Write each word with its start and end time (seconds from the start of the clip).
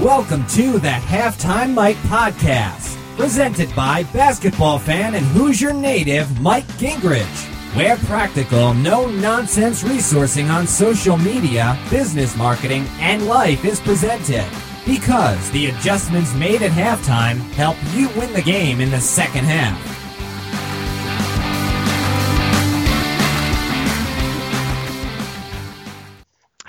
Welcome 0.00 0.46
to 0.46 0.78
the 0.78 0.88
Halftime 0.88 1.74
Mike 1.74 1.98
Podcast, 2.04 2.96
presented 3.18 3.76
by 3.76 4.04
basketball 4.04 4.78
fan 4.78 5.14
and 5.14 5.26
Hoosier 5.26 5.74
native 5.74 6.40
Mike 6.40 6.66
Gingerich. 6.78 7.76
Where 7.76 7.98
practical, 7.98 8.72
no 8.72 9.10
nonsense 9.10 9.82
resourcing 9.82 10.48
on 10.48 10.66
social 10.66 11.18
media, 11.18 11.78
business 11.90 12.34
marketing, 12.34 12.86
and 12.98 13.26
life 13.26 13.66
is 13.66 13.78
presented. 13.78 14.46
Because 14.86 15.50
the 15.50 15.66
adjustments 15.66 16.32
made 16.32 16.62
at 16.62 16.70
halftime 16.70 17.38
help 17.52 17.76
you 17.92 18.08
win 18.18 18.32
the 18.32 18.40
game 18.40 18.80
in 18.80 18.90
the 18.90 19.02
second 19.02 19.44
half. 19.44 19.89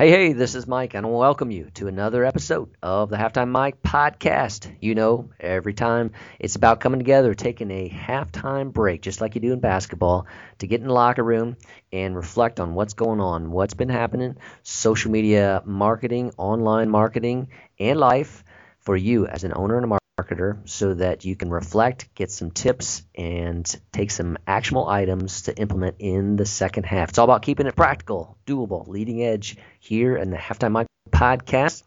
Hey, 0.02 0.10
hey, 0.10 0.34
this 0.34 0.56
is 0.56 0.66
Mike, 0.66 0.96
and 0.96 1.06
I 1.06 1.10
welcome 1.10 1.52
you 1.52 1.70
to 1.76 1.86
another 1.86 2.26
episode 2.26 2.72
of 2.82 3.12
the 3.12 3.18
Halftime 3.18 3.50
Mike 3.50 3.84
podcast. 3.84 4.68
You 4.82 4.96
know, 4.96 5.30
every 5.40 5.76
time 5.76 6.14
it's 6.40 6.56
about 6.56 6.80
coming 6.80 7.00
together, 7.00 7.36
taking 7.36 7.70
a 7.70 7.88
halftime 7.88 8.74
break, 8.74 9.04
just 9.04 9.22
like 9.22 9.36
you 9.36 9.42
do 9.42 9.54
in 9.54 9.60
basketball, 9.60 10.26
to 10.58 10.66
get 10.66 10.82
in 10.82 10.88
the 10.88 10.94
locker 10.94 11.24
room 11.24 11.56
and 11.94 12.16
reflect 12.16 12.60
on 12.60 12.74
what's 12.74 12.96
going 12.96 13.20
on, 13.20 13.52
what's 13.52 13.76
been 13.76 13.90
happening, 13.90 14.38
social 14.64 15.12
media 15.12 15.62
marketing, 15.66 16.32
online 16.36 16.90
marketing, 16.90 17.50
and 17.80 18.00
life 18.00 18.44
for 18.80 18.98
you 18.98 19.28
as 19.28 19.44
an 19.44 19.54
owner 19.56 19.78
and 19.78 19.86
a 19.86 19.88
marketer 19.88 20.01
marketer 20.22 20.58
so 20.68 20.94
that 20.94 21.26
you 21.26 21.36
can 21.36 21.50
reflect, 21.50 22.14
get 22.16 22.32
some 22.32 22.52
tips, 22.52 23.04
and 23.16 23.80
take 23.92 24.12
some 24.12 24.38
actionable 24.48 24.88
items 24.88 25.44
to 25.44 25.58
implement 25.58 25.96
in 26.00 26.36
the 26.36 26.46
second 26.46 26.86
half. 26.86 27.10
It's 27.10 27.18
all 27.18 27.26
about 27.26 27.42
keeping 27.42 27.68
it 27.68 27.76
practical, 27.76 28.38
doable, 28.46 28.88
leading 28.88 29.24
edge 29.24 29.58
here 29.80 30.16
in 30.18 30.30
the 30.30 30.38
Halftime 30.38 30.72
Mike 30.72 30.88
podcast. 31.10 31.84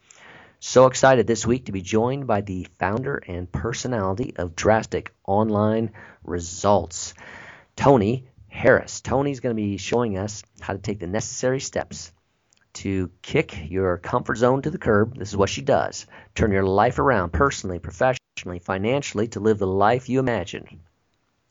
So 0.61 0.87
excited 0.87 1.27
this 1.27 1.47
week 1.47 1.67
to 1.67 1.73
be 1.73 1.83
joined 1.83 2.27
by 2.27 2.41
the 2.41 2.67
founder 2.79 3.17
and 3.17 3.51
personality 3.51 4.35
of 4.37 4.57
Drastic 4.57 5.13
Online 5.27 5.93
Results, 6.23 7.13
Toni 7.77 8.29
Harris. 8.49 9.01
Toni's 9.03 9.41
going 9.41 9.55
to 9.55 9.63
be 9.63 9.77
showing 9.77 10.17
us 10.17 10.43
how 10.61 10.73
to 10.73 10.79
take 10.79 11.01
the 11.01 11.07
necessary 11.07 11.61
steps 11.61 12.13
to 12.75 13.11
kick 13.23 13.71
your 13.71 13.99
comfort 13.99 14.37
zone 14.37 14.63
to 14.63 14.71
the 14.71 14.79
curb. 14.79 15.17
This 15.17 15.29
is 15.29 15.37
what 15.37 15.49
she 15.49 15.63
does. 15.63 16.07
Turn 16.35 16.51
your 16.51 16.65
life 16.65 16.99
around 16.99 17.33
personally, 17.33 17.79
professionally, 17.79 18.19
financially 18.43 19.29
to 19.29 19.41
live 19.41 19.59
the 19.59 19.67
life 19.67 20.09
you 20.09 20.19
imagine. 20.19 20.81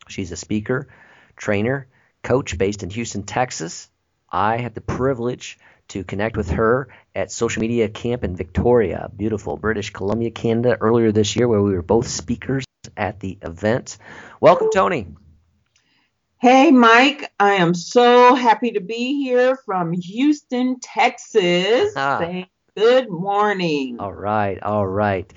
She's 0.08 0.31
a 0.31 0.36
speaker, 0.38 0.89
trainer, 1.36 1.88
coach 2.23 2.58
based 2.58 2.84
in 2.84 2.89
Houston, 2.89 3.23
Texas. 3.23 3.89
I 4.30 4.58
had 4.58 4.76
the 4.76 4.81
privilege 4.81 5.58
to 5.89 6.04
connect 6.04 6.38
with 6.38 6.50
her 6.52 6.89
at 7.16 7.31
Social 7.31 7.61
Media 7.61 7.88
Camp 7.89 8.23
in 8.23 8.36
Victoria, 8.36 9.09
beautiful 9.16 9.58
British 9.58 9.92
Columbia, 9.92 10.31
Canada, 10.31 10.78
earlier 10.80 11.11
this 11.11 11.36
year, 11.36 11.48
where 11.48 11.61
we 11.61 11.73
were 11.73 11.81
both 11.81 12.08
speakers 12.08 12.66
at 12.98 13.20
the 13.20 13.38
event. 13.42 13.98
Welcome, 14.42 14.70
Toni. 14.73 15.08
Hey, 16.38 16.72
Mike. 16.72 17.31
I 17.39 17.54
am 17.54 17.73
so 17.73 18.36
happy 18.36 18.72
to 18.72 18.81
be 18.81 19.23
here 19.23 19.56
from 19.66 19.94
Houston, 19.94 20.80
Texas. 20.81 21.94
Ah. 21.95 22.45
Good 22.76 23.09
morning. 23.09 23.98
All 24.00 24.11
right, 24.11 24.61
all 24.61 24.88
right. 24.88 25.31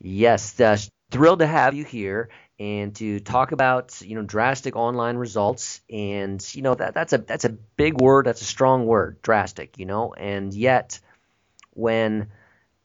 Yes, 0.00 0.58
uh, 0.60 0.76
thrilled 1.10 1.40
to 1.40 1.46
have 1.46 1.74
you 1.74 1.84
here 1.84 2.30
and 2.58 2.94
to 2.96 3.20
talk 3.20 3.52
about 3.52 4.00
you 4.02 4.14
know 4.14 4.22
drastic 4.22 4.76
online 4.76 5.16
results. 5.16 5.80
And 5.90 6.44
you 6.54 6.62
know 6.62 6.74
that 6.74 6.94
that's 6.94 7.12
a 7.12 7.18
that's 7.18 7.44
a 7.44 7.50
big 7.50 8.00
word, 8.00 8.26
that's 8.26 8.40
a 8.42 8.44
strong 8.46 8.86
word, 8.86 9.20
drastic, 9.22 9.78
you 9.78 9.86
know, 9.86 10.12
and 10.14 10.52
yet 10.54 11.00
when 11.74 12.28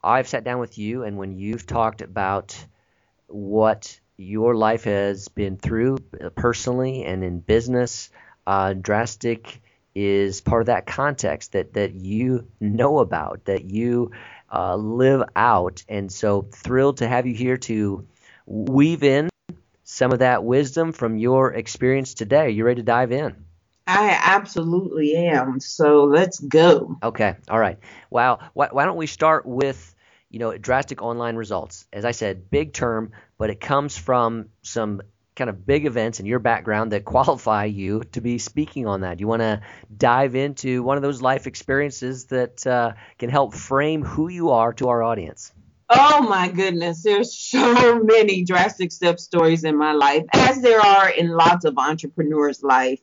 I've 0.04 0.28
sat 0.28 0.44
down 0.44 0.60
with 0.60 0.78
you 0.78 1.04
and 1.04 1.18
when 1.18 1.32
you've 1.38 1.66
talked 1.66 2.02
about 2.02 2.56
what 3.28 3.98
your 4.16 4.54
life 4.54 4.84
has 4.84 5.28
been 5.28 5.56
through 5.56 5.98
uh, 6.22 6.30
personally 6.30 7.04
and 7.04 7.22
in 7.24 7.40
business, 7.40 8.10
uh, 8.46 8.72
drastic 8.74 9.60
is 9.94 10.40
part 10.40 10.62
of 10.62 10.66
that 10.66 10.86
context 10.86 11.52
that 11.52 11.72
that 11.74 11.94
you 11.94 12.46
know 12.60 12.98
about, 12.98 13.44
that 13.46 13.64
you 13.64 14.12
uh, 14.52 14.76
live 14.76 15.28
out, 15.34 15.84
and 15.88 16.10
so 16.10 16.42
thrilled 16.42 16.98
to 16.98 17.08
have 17.08 17.26
you 17.26 17.34
here 17.34 17.56
to 17.56 18.06
weave 18.46 19.02
in 19.02 19.28
some 19.84 20.12
of 20.12 20.18
that 20.18 20.44
wisdom 20.44 20.92
from 20.92 21.16
your 21.16 21.52
experience 21.52 22.14
today. 22.14 22.50
You 22.50 22.64
ready 22.64 22.80
to 22.80 22.84
dive 22.84 23.12
in? 23.12 23.44
I 23.86 24.18
absolutely 24.20 25.14
am. 25.14 25.60
So 25.60 26.04
let's 26.04 26.40
go. 26.40 26.98
Okay, 27.02 27.36
all 27.48 27.58
right. 27.58 27.78
Wow. 28.10 28.40
Why, 28.52 28.68
why 28.72 28.84
don't 28.84 28.96
we 28.96 29.06
start 29.06 29.46
with 29.46 29.94
you 30.28 30.40
know 30.40 30.56
drastic 30.58 31.02
online 31.02 31.36
results? 31.36 31.86
As 31.92 32.04
I 32.04 32.10
said, 32.10 32.50
big 32.50 32.72
term, 32.72 33.12
but 33.38 33.50
it 33.50 33.60
comes 33.60 33.96
from 33.96 34.46
some 34.62 35.02
kind 35.36 35.50
of 35.50 35.66
big 35.66 35.86
events 35.86 36.18
in 36.18 36.26
your 36.26 36.38
background 36.38 36.92
that 36.92 37.04
qualify 37.04 37.66
you 37.66 38.02
to 38.12 38.20
be 38.20 38.38
speaking 38.38 38.86
on 38.86 39.02
that. 39.02 39.20
You 39.20 39.28
want 39.28 39.42
to 39.42 39.60
dive 39.96 40.34
into 40.34 40.82
one 40.82 40.96
of 40.96 41.02
those 41.02 41.22
life 41.22 41.46
experiences 41.46 42.24
that 42.26 42.66
uh, 42.66 42.92
can 43.18 43.30
help 43.30 43.54
frame 43.54 44.02
who 44.02 44.28
you 44.28 44.50
are 44.50 44.72
to 44.74 44.88
our 44.88 45.02
audience. 45.02 45.52
Oh 45.88 46.26
my 46.28 46.48
goodness, 46.48 47.02
there's 47.02 47.38
so 47.38 48.00
many 48.02 48.44
drastic 48.44 48.90
step 48.90 49.20
stories 49.20 49.62
in 49.62 49.76
my 49.76 49.92
life, 49.92 50.24
as 50.32 50.60
there 50.60 50.80
are 50.80 51.08
in 51.10 51.28
lots 51.28 51.64
of 51.64 51.78
entrepreneurs' 51.78 52.62
life. 52.62 53.00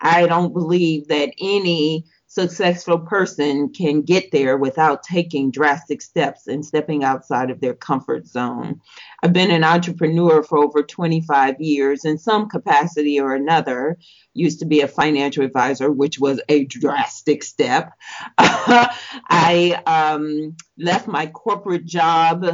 I 0.00 0.26
don't 0.26 0.52
believe 0.52 1.08
that 1.08 1.30
any 1.40 2.06
successful 2.34 2.98
person 2.98 3.72
can 3.72 4.02
get 4.02 4.32
there 4.32 4.56
without 4.56 5.04
taking 5.04 5.52
drastic 5.52 6.02
steps 6.02 6.48
and 6.48 6.66
stepping 6.66 7.04
outside 7.04 7.48
of 7.48 7.60
their 7.60 7.74
comfort 7.74 8.26
zone. 8.26 8.80
I've 9.22 9.32
been 9.32 9.52
an 9.52 9.62
entrepreneur 9.62 10.42
for 10.42 10.58
over 10.58 10.82
25 10.82 11.60
years 11.60 12.04
in 12.04 12.18
some 12.18 12.48
capacity 12.48 13.20
or 13.20 13.36
another. 13.36 13.98
Used 14.32 14.58
to 14.58 14.64
be 14.64 14.80
a 14.80 14.88
financial 14.88 15.44
advisor, 15.44 15.92
which 15.92 16.18
was 16.18 16.40
a 16.48 16.64
drastic 16.64 17.44
step. 17.44 17.92
I 18.38 19.80
um, 19.86 20.56
left 20.76 21.06
my 21.06 21.26
corporate 21.26 21.84
job 21.84 22.44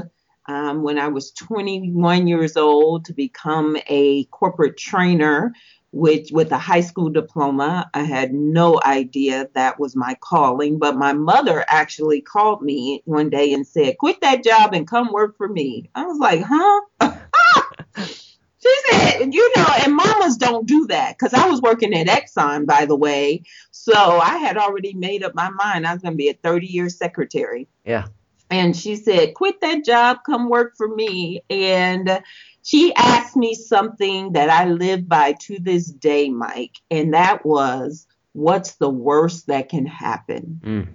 um, 0.47 0.83
when 0.83 0.99
I 0.99 1.09
was 1.09 1.31
21 1.33 2.27
years 2.27 2.59
old 2.59 3.07
to 3.07 3.15
become 3.15 3.79
a 3.87 4.25
corporate 4.25 4.77
trainer 4.77 5.55
with 5.93 6.29
with 6.31 6.53
a 6.53 6.59
high 6.59 6.81
school 6.81 7.11
diploma. 7.11 7.91
I 7.95 8.03
had 8.03 8.33
no 8.33 8.81
idea 8.85 9.49
that 9.55 9.81
was 9.81 9.97
my 9.97 10.17
calling, 10.21 10.79
but 10.79 10.97
my 10.97 11.13
mother 11.13 11.65
actually 11.69 12.21
called 12.21 12.63
me 12.63 13.03
one 13.05 13.31
day 13.31 13.53
and 13.53 13.67
said, 13.67 13.99
"Quit 13.99 14.21
that 14.21 14.45
job 14.45 14.73
and 14.73 14.87
come 14.87 15.13
work 15.13 15.37
for 15.37 15.49
me." 15.49 15.91
I 15.95 16.05
was 16.05 16.19
like, 16.19 16.43
"Huh?" 16.47 16.81
she 18.07 18.77
said, 18.91 19.35
"You 19.35 19.53
know, 19.57 19.67
and 19.85 19.95
mamas 19.97 20.37
don't 20.37 20.67
do 20.67 20.87
that 20.89 21.19
because 21.19 21.35
I 21.35 21.49
was 21.49 21.61
working 21.61 21.95
at 21.95 22.07
Exxon, 22.07 22.67
by 22.67 22.87
the 22.87 22.97
way, 22.97 23.43
so 23.71 23.95
I 23.95 24.37
had 24.37 24.57
already 24.57 24.95
made 24.95 25.25
up 25.25 25.35
my 25.35 25.51
mind 25.51 25.87
I 25.87 25.93
was 25.93 26.03
going 26.03 26.15
to 26.15 26.19
be 26.19 26.29
a 26.29 26.35
30 26.35 26.67
year 26.67 26.89
secretary." 26.89 27.69
Yeah. 27.85 28.07
And 28.49 28.77
she 28.77 28.97
said, 28.97 29.35
"Quit 29.35 29.61
that 29.61 29.85
job, 29.85 30.19
come 30.25 30.49
work 30.49 30.77
for 30.77 30.89
me." 30.89 31.43
And 31.51 32.23
she 32.63 32.95
asked 32.95 33.37
me 33.37 33.55
something 33.55 34.33
that 34.33 34.51
I 34.51 34.67
live 34.67 35.09
by 35.09 35.35
to 35.43 35.59
this 35.59 35.87
day, 35.87 36.29
Mike, 36.31 36.79
and 36.91 37.15
that 37.15 37.45
was, 37.45 38.07
What's 38.33 38.77
the 38.77 38.91
worst 38.91 39.49
that 39.49 39.69
can 39.69 39.87
happen? 39.87 40.61
Mm. 40.63 40.89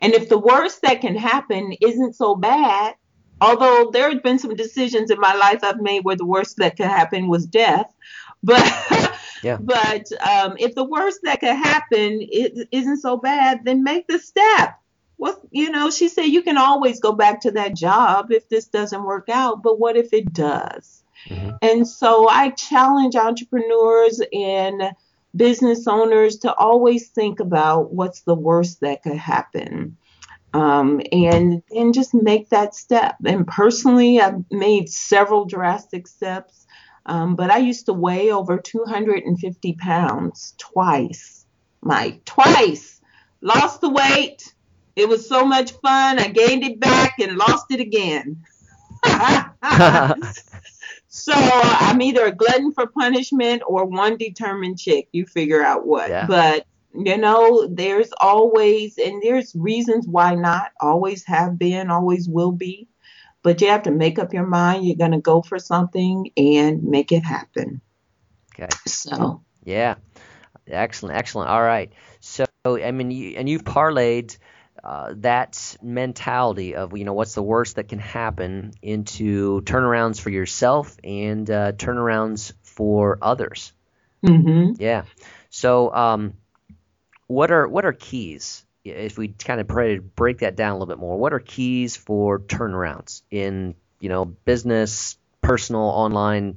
And 0.00 0.14
if 0.14 0.28
the 0.28 0.38
worst 0.38 0.82
that 0.82 1.00
can 1.00 1.14
happen 1.14 1.74
isn't 1.80 2.16
so 2.16 2.34
bad, 2.34 2.96
although 3.40 3.90
there 3.92 4.10
have 4.10 4.22
been 4.22 4.38
some 4.38 4.56
decisions 4.56 5.10
in 5.10 5.20
my 5.20 5.34
life 5.34 5.62
I've 5.62 5.80
made 5.80 6.04
where 6.04 6.16
the 6.16 6.26
worst 6.26 6.56
that 6.56 6.76
could 6.76 6.86
happen 6.86 7.28
was 7.28 7.46
death, 7.46 7.92
but 8.42 9.12
Yeah. 9.42 9.58
but 9.58 10.10
um, 10.26 10.56
if 10.58 10.74
the 10.74 10.84
worst 10.84 11.20
that 11.22 11.40
could 11.40 11.56
happen 11.56 12.20
is, 12.20 12.66
isn't 12.72 12.98
so 13.00 13.16
bad, 13.16 13.64
then 13.64 13.82
make 13.84 14.06
the 14.08 14.18
step. 14.18 14.79
Well, 15.20 15.38
you 15.50 15.70
know, 15.70 15.90
she 15.90 16.08
said 16.08 16.24
you 16.24 16.42
can 16.42 16.56
always 16.56 16.98
go 16.98 17.12
back 17.12 17.42
to 17.42 17.50
that 17.50 17.76
job 17.76 18.32
if 18.32 18.48
this 18.48 18.66
doesn't 18.68 19.04
work 19.04 19.28
out, 19.28 19.62
but 19.62 19.78
what 19.78 19.96
if 19.98 20.14
it 20.14 20.32
does? 20.32 21.04
Mhm. 21.28 21.58
And 21.60 21.86
so 21.86 22.26
I 22.26 22.48
challenge 22.50 23.16
entrepreneurs 23.16 24.22
and 24.32 24.94
business 25.36 25.86
owners 25.86 26.38
to 26.38 26.54
always 26.54 27.08
think 27.08 27.38
about 27.38 27.92
what's 27.92 28.22
the 28.22 28.34
worst 28.34 28.80
that 28.80 29.02
could 29.02 29.18
happen. 29.18 29.98
Um, 30.54 31.02
and 31.12 31.62
and 31.70 31.92
just 31.92 32.14
make 32.14 32.48
that 32.48 32.74
step. 32.74 33.16
And 33.24 33.46
personally, 33.46 34.20
I've 34.22 34.42
made 34.50 34.88
several 34.88 35.44
drastic 35.44 36.08
steps, 36.08 36.66
um, 37.04 37.36
but 37.36 37.50
I 37.50 37.58
used 37.58 37.86
to 37.86 37.92
weigh 37.92 38.32
over 38.32 38.56
250 38.58 39.74
pounds 39.74 40.54
twice, 40.56 41.44
Mike, 41.82 42.24
twice. 42.24 43.00
Lost 43.42 43.82
the 43.82 43.90
weight. 43.90 44.54
It 45.00 45.08
was 45.08 45.26
so 45.28 45.44
much 45.44 45.72
fun. 45.72 46.18
I 46.18 46.28
gained 46.28 46.62
it 46.62 46.78
back 46.78 47.18
and 47.18 47.36
lost 47.36 47.66
it 47.70 47.80
again. 47.80 48.44
so 51.08 51.32
I'm 51.34 52.02
either 52.02 52.26
a 52.26 52.32
glutton 52.32 52.72
for 52.72 52.86
punishment 52.86 53.62
or 53.66 53.86
one 53.86 54.16
determined 54.16 54.78
chick. 54.78 55.08
You 55.12 55.26
figure 55.26 55.62
out 55.62 55.86
what. 55.86 56.10
Yeah. 56.10 56.26
But 56.26 56.66
you 56.94 57.16
know, 57.16 57.66
there's 57.70 58.10
always 58.20 58.98
and 58.98 59.22
there's 59.22 59.54
reasons 59.54 60.06
why 60.06 60.34
not. 60.34 60.72
Always 60.80 61.24
have 61.26 61.58
been, 61.58 61.90
always 61.90 62.28
will 62.28 62.52
be. 62.52 62.88
but 63.42 63.60
you 63.60 63.68
have 63.68 63.84
to 63.84 63.90
make 63.90 64.18
up 64.18 64.34
your 64.34 64.46
mind 64.46 64.84
you're 64.84 64.96
going 64.96 65.12
to 65.12 65.18
go 65.20 65.40
for 65.42 65.58
something 65.58 66.30
and 66.36 66.82
make 66.84 67.10
it 67.12 67.24
happen. 67.24 67.80
Okay. 68.54 68.68
So, 68.86 69.42
Yeah. 69.64 69.94
Excellent. 70.66 71.16
Excellent. 71.16 71.48
All 71.50 71.62
right. 71.62 71.92
So, 72.20 72.44
I 72.66 72.90
mean, 72.92 73.10
you, 73.10 73.36
and 73.36 73.48
you've 73.48 73.64
parlayed 73.64 74.36
uh, 74.82 75.14
that 75.18 75.76
mentality 75.82 76.74
of, 76.74 76.96
you 76.96 77.04
know, 77.04 77.12
what's 77.12 77.34
the 77.34 77.42
worst 77.42 77.76
that 77.76 77.88
can 77.88 77.98
happen 77.98 78.72
into 78.82 79.60
turnarounds 79.62 80.20
for 80.20 80.30
yourself 80.30 80.96
and 81.04 81.50
uh, 81.50 81.72
turnarounds 81.72 82.52
for 82.62 83.18
others. 83.20 83.72
mhm. 84.24 84.76
Yeah. 84.78 85.04
So, 85.50 85.92
um, 85.92 86.34
what 87.26 87.50
are 87.50 87.68
what 87.68 87.84
are 87.84 87.92
keys? 87.92 88.64
If 88.84 89.18
we 89.18 89.28
kind 89.28 89.60
of 89.60 89.68
pray 89.68 89.96
to 89.96 90.02
break 90.02 90.38
that 90.38 90.56
down 90.56 90.70
a 90.70 90.74
little 90.74 90.86
bit 90.86 90.98
more, 90.98 91.18
what 91.18 91.32
are 91.32 91.38
keys 91.38 91.96
for 91.96 92.38
turnarounds 92.38 93.22
in 93.30 93.74
you 94.00 94.08
know 94.08 94.24
business, 94.24 95.18
personal, 95.42 95.82
online 95.82 96.56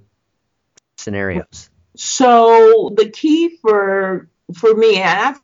scenarios? 0.97 1.69
So 1.95 2.91
the 2.95 3.09
key 3.09 3.57
for 3.61 4.29
for 4.55 4.73
me, 4.73 5.01
and 5.01 5.19
I've 5.19 5.41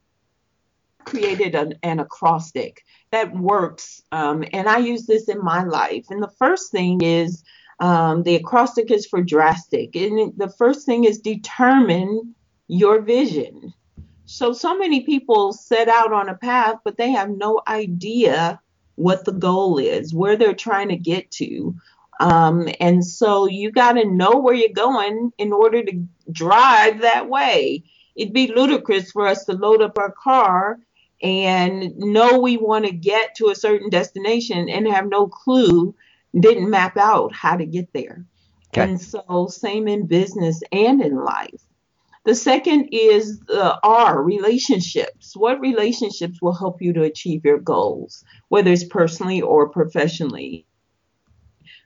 created 1.10 1.56
an, 1.56 1.74
an 1.84 2.00
acrostic 2.00 2.86
that 3.12 3.36
works, 3.36 4.02
um, 4.12 4.44
and 4.54 4.70
I 4.70 4.78
use 4.78 5.08
this 5.08 5.28
in 5.28 5.44
my 5.44 5.64
life. 5.64 6.06
And 6.10 6.22
the 6.22 6.36
first 6.38 6.72
thing 6.72 7.02
is 7.02 7.44
um, 7.80 8.24
the 8.24 8.36
acrostic 8.36 8.92
is 8.92 9.08
for 9.08 9.22
drastic, 9.22 9.96
and 9.96 10.34
the 10.38 10.50
first 10.50 10.86
thing 10.86 11.06
is 11.06 11.20
determine 11.20 12.36
your 12.68 13.02
vision. 13.02 13.74
So 14.26 14.54
so 14.54 14.78
many 14.78 15.02
people 15.02 15.54
set 15.54 15.88
out 15.90 16.14
on 16.14 16.30
a 16.30 16.36
path, 16.36 16.76
but 16.86 16.98
they 16.98 17.12
have 17.12 17.32
no 17.32 17.62
idea 17.68 18.60
what 18.96 19.26
the 19.26 19.32
goal 19.32 19.80
is, 19.80 20.14
where 20.14 20.36
they're 20.38 20.54
trying 20.54 20.90
to 20.90 20.98
get 20.98 21.32
to. 21.32 21.74
Um, 22.20 22.68
and 22.80 23.04
so 23.04 23.48
you 23.48 23.72
got 23.72 23.94
to 23.94 24.06
know 24.06 24.38
where 24.38 24.54
you're 24.54 24.70
going 24.70 25.32
in 25.38 25.54
order 25.54 25.82
to 25.84 26.06
drive 26.32 27.02
that 27.02 27.30
way. 27.30 27.84
It'd 28.16 28.34
be 28.34 28.54
ludicrous 28.54 29.12
for 29.12 29.26
us 29.26 29.46
to 29.46 29.54
load 29.54 29.82
up 29.82 29.98
our 29.98 30.12
car 30.12 30.80
and 31.22 31.98
know 31.98 32.40
we 32.40 32.58
want 32.58 32.86
to 32.86 32.92
get 32.92 33.36
to 33.36 33.50
a 33.50 33.56
certain 33.56 33.90
destination 33.90 34.70
and 34.70 34.88
have 34.88 35.08
no 35.08 35.28
clue, 35.28 35.96
didn't 36.38 36.70
map 36.70 36.98
out 36.98 37.34
how 37.34 37.58
to 37.58 37.66
get 37.66 37.92
there. 37.94 38.26
Okay. 38.70 38.84
And 38.84 39.02
so, 39.02 39.48
same 39.50 39.88
in 39.88 40.06
business 40.06 40.62
and 40.72 41.02
in 41.02 41.16
life. 41.16 41.64
The 42.26 42.36
second 42.36 42.90
is 42.92 43.40
the 43.40 43.80
R, 43.82 44.22
relationships. 44.22 45.36
What 45.36 45.60
relationships 45.62 46.42
will 46.42 46.54
help 46.54 46.82
you 46.82 46.94
to 46.94 47.04
achieve 47.04 47.46
your 47.46 47.58
goals, 47.58 48.24
whether 48.50 48.72
it's 48.72 48.84
personally 48.84 49.42
or 49.42 49.70
professionally? 49.70 50.66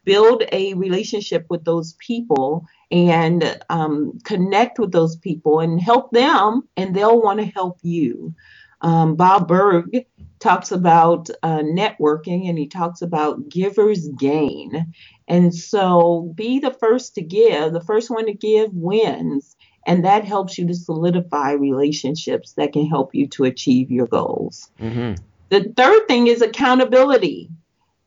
Build 0.03 0.43
a 0.51 0.73
relationship 0.73 1.45
with 1.49 1.63
those 1.63 1.93
people 1.93 2.65
and 2.91 3.57
um, 3.69 4.19
connect 4.25 4.79
with 4.79 4.91
those 4.91 5.15
people 5.15 5.61
and 5.61 5.79
help 5.79 6.11
them, 6.11 6.67
and 6.75 6.93
they'll 6.93 7.21
want 7.21 7.39
to 7.39 7.45
help 7.45 7.77
you. 7.81 8.35
Um, 8.83 9.15
Bob 9.15 9.47
Burg 9.47 10.05
talks 10.39 10.71
about 10.71 11.29
uh, 11.41 11.59
networking 11.59 12.49
and 12.49 12.57
he 12.57 12.67
talks 12.67 13.01
about 13.01 13.49
givers 13.49 14.09
gain. 14.09 14.93
And 15.27 15.55
so 15.55 16.33
be 16.35 16.59
the 16.59 16.71
first 16.71 17.15
to 17.15 17.21
give, 17.21 17.71
the 17.71 17.81
first 17.81 18.09
one 18.09 18.25
to 18.25 18.33
give 18.33 18.73
wins. 18.73 19.55
And 19.85 20.05
that 20.05 20.25
helps 20.25 20.57
you 20.57 20.67
to 20.67 20.73
solidify 20.73 21.53
relationships 21.53 22.53
that 22.53 22.73
can 22.73 22.87
help 22.87 23.15
you 23.15 23.27
to 23.29 23.45
achieve 23.45 23.89
your 23.89 24.07
goals. 24.07 24.69
Mm-hmm. 24.79 25.15
The 25.49 25.73
third 25.75 26.07
thing 26.07 26.27
is 26.27 26.41
accountability. 26.41 27.49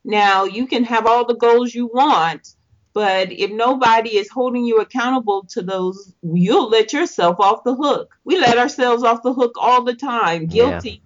Now, 0.04 0.44
you 0.44 0.66
can 0.66 0.84
have 0.84 1.06
all 1.06 1.26
the 1.26 1.34
goals 1.34 1.74
you 1.74 1.86
want, 1.86 2.54
but 2.96 3.30
if 3.30 3.50
nobody 3.50 4.16
is 4.16 4.30
holding 4.30 4.64
you 4.64 4.78
accountable 4.78 5.44
to 5.50 5.60
those, 5.60 6.14
you'll 6.22 6.70
let 6.70 6.94
yourself 6.94 7.38
off 7.38 7.62
the 7.62 7.74
hook. 7.74 8.16
We 8.24 8.38
let 8.38 8.56
ourselves 8.56 9.02
off 9.02 9.22
the 9.22 9.34
hook 9.34 9.52
all 9.60 9.84
the 9.84 9.92
time. 9.92 10.48
Yeah. 10.50 10.80
Guilty. 10.80 11.02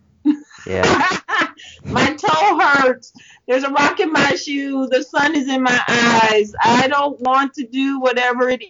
Yeah. 0.69 1.19
my 1.85 2.15
toe 2.15 2.61
hurts. 2.61 3.13
There's 3.49 3.65
a 3.65 3.71
rock 3.71 3.99
in 3.99 4.13
my 4.13 4.37
shoe. 4.37 4.87
The 4.87 5.03
sun 5.03 5.35
is 5.35 5.49
in 5.49 5.65
my 5.65 5.83
eyes. 5.89 6.55
I 6.63 6.87
don't 6.87 7.19
want 7.23 7.55
to 7.55 7.67
do 7.67 7.99
whatever 7.99 8.49
it 8.49 8.63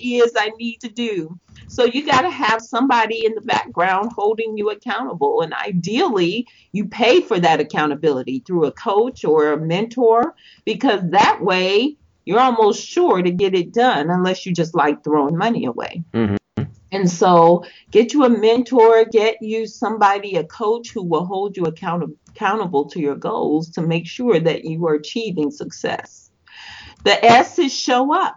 is 0.00 0.32
I 0.38 0.52
need 0.58 0.78
to 0.80 0.88
do. 0.88 1.38
So 1.68 1.84
you 1.84 2.06
got 2.06 2.22
to 2.22 2.30
have 2.30 2.62
somebody 2.62 3.26
in 3.26 3.34
the 3.34 3.42
background 3.42 4.12
holding 4.16 4.56
you 4.56 4.70
accountable. 4.70 5.42
And 5.42 5.52
ideally, 5.52 6.48
you 6.72 6.86
pay 6.86 7.20
for 7.20 7.38
that 7.40 7.60
accountability 7.60 8.38
through 8.38 8.64
a 8.64 8.72
coach 8.72 9.22
or 9.22 9.52
a 9.52 9.60
mentor 9.60 10.34
because 10.64 11.02
that 11.10 11.42
way 11.42 11.98
you're 12.26 12.40
almost 12.40 12.86
sure 12.86 13.22
to 13.22 13.30
get 13.30 13.54
it 13.54 13.72
done 13.72 14.10
unless 14.10 14.44
you 14.44 14.52
just 14.52 14.74
like 14.74 15.02
throwing 15.02 15.36
money 15.38 15.64
away. 15.64 16.02
Mhm. 16.12 16.36
And 16.92 17.10
so 17.10 17.64
get 17.90 18.12
you 18.12 18.24
a 18.24 18.28
mentor, 18.28 19.04
get 19.04 19.40
you 19.40 19.66
somebody, 19.66 20.36
a 20.36 20.44
coach 20.44 20.92
who 20.92 21.02
will 21.02 21.24
hold 21.24 21.56
you 21.56 21.64
account- 21.64 22.16
accountable 22.28 22.84
to 22.86 23.00
your 23.00 23.16
goals 23.16 23.70
to 23.70 23.82
make 23.82 24.06
sure 24.06 24.38
that 24.38 24.64
you 24.64 24.86
are 24.86 24.94
achieving 24.94 25.50
success. 25.50 26.30
The 27.04 27.24
S 27.24 27.58
is 27.58 27.72
show 27.72 28.14
up, 28.14 28.36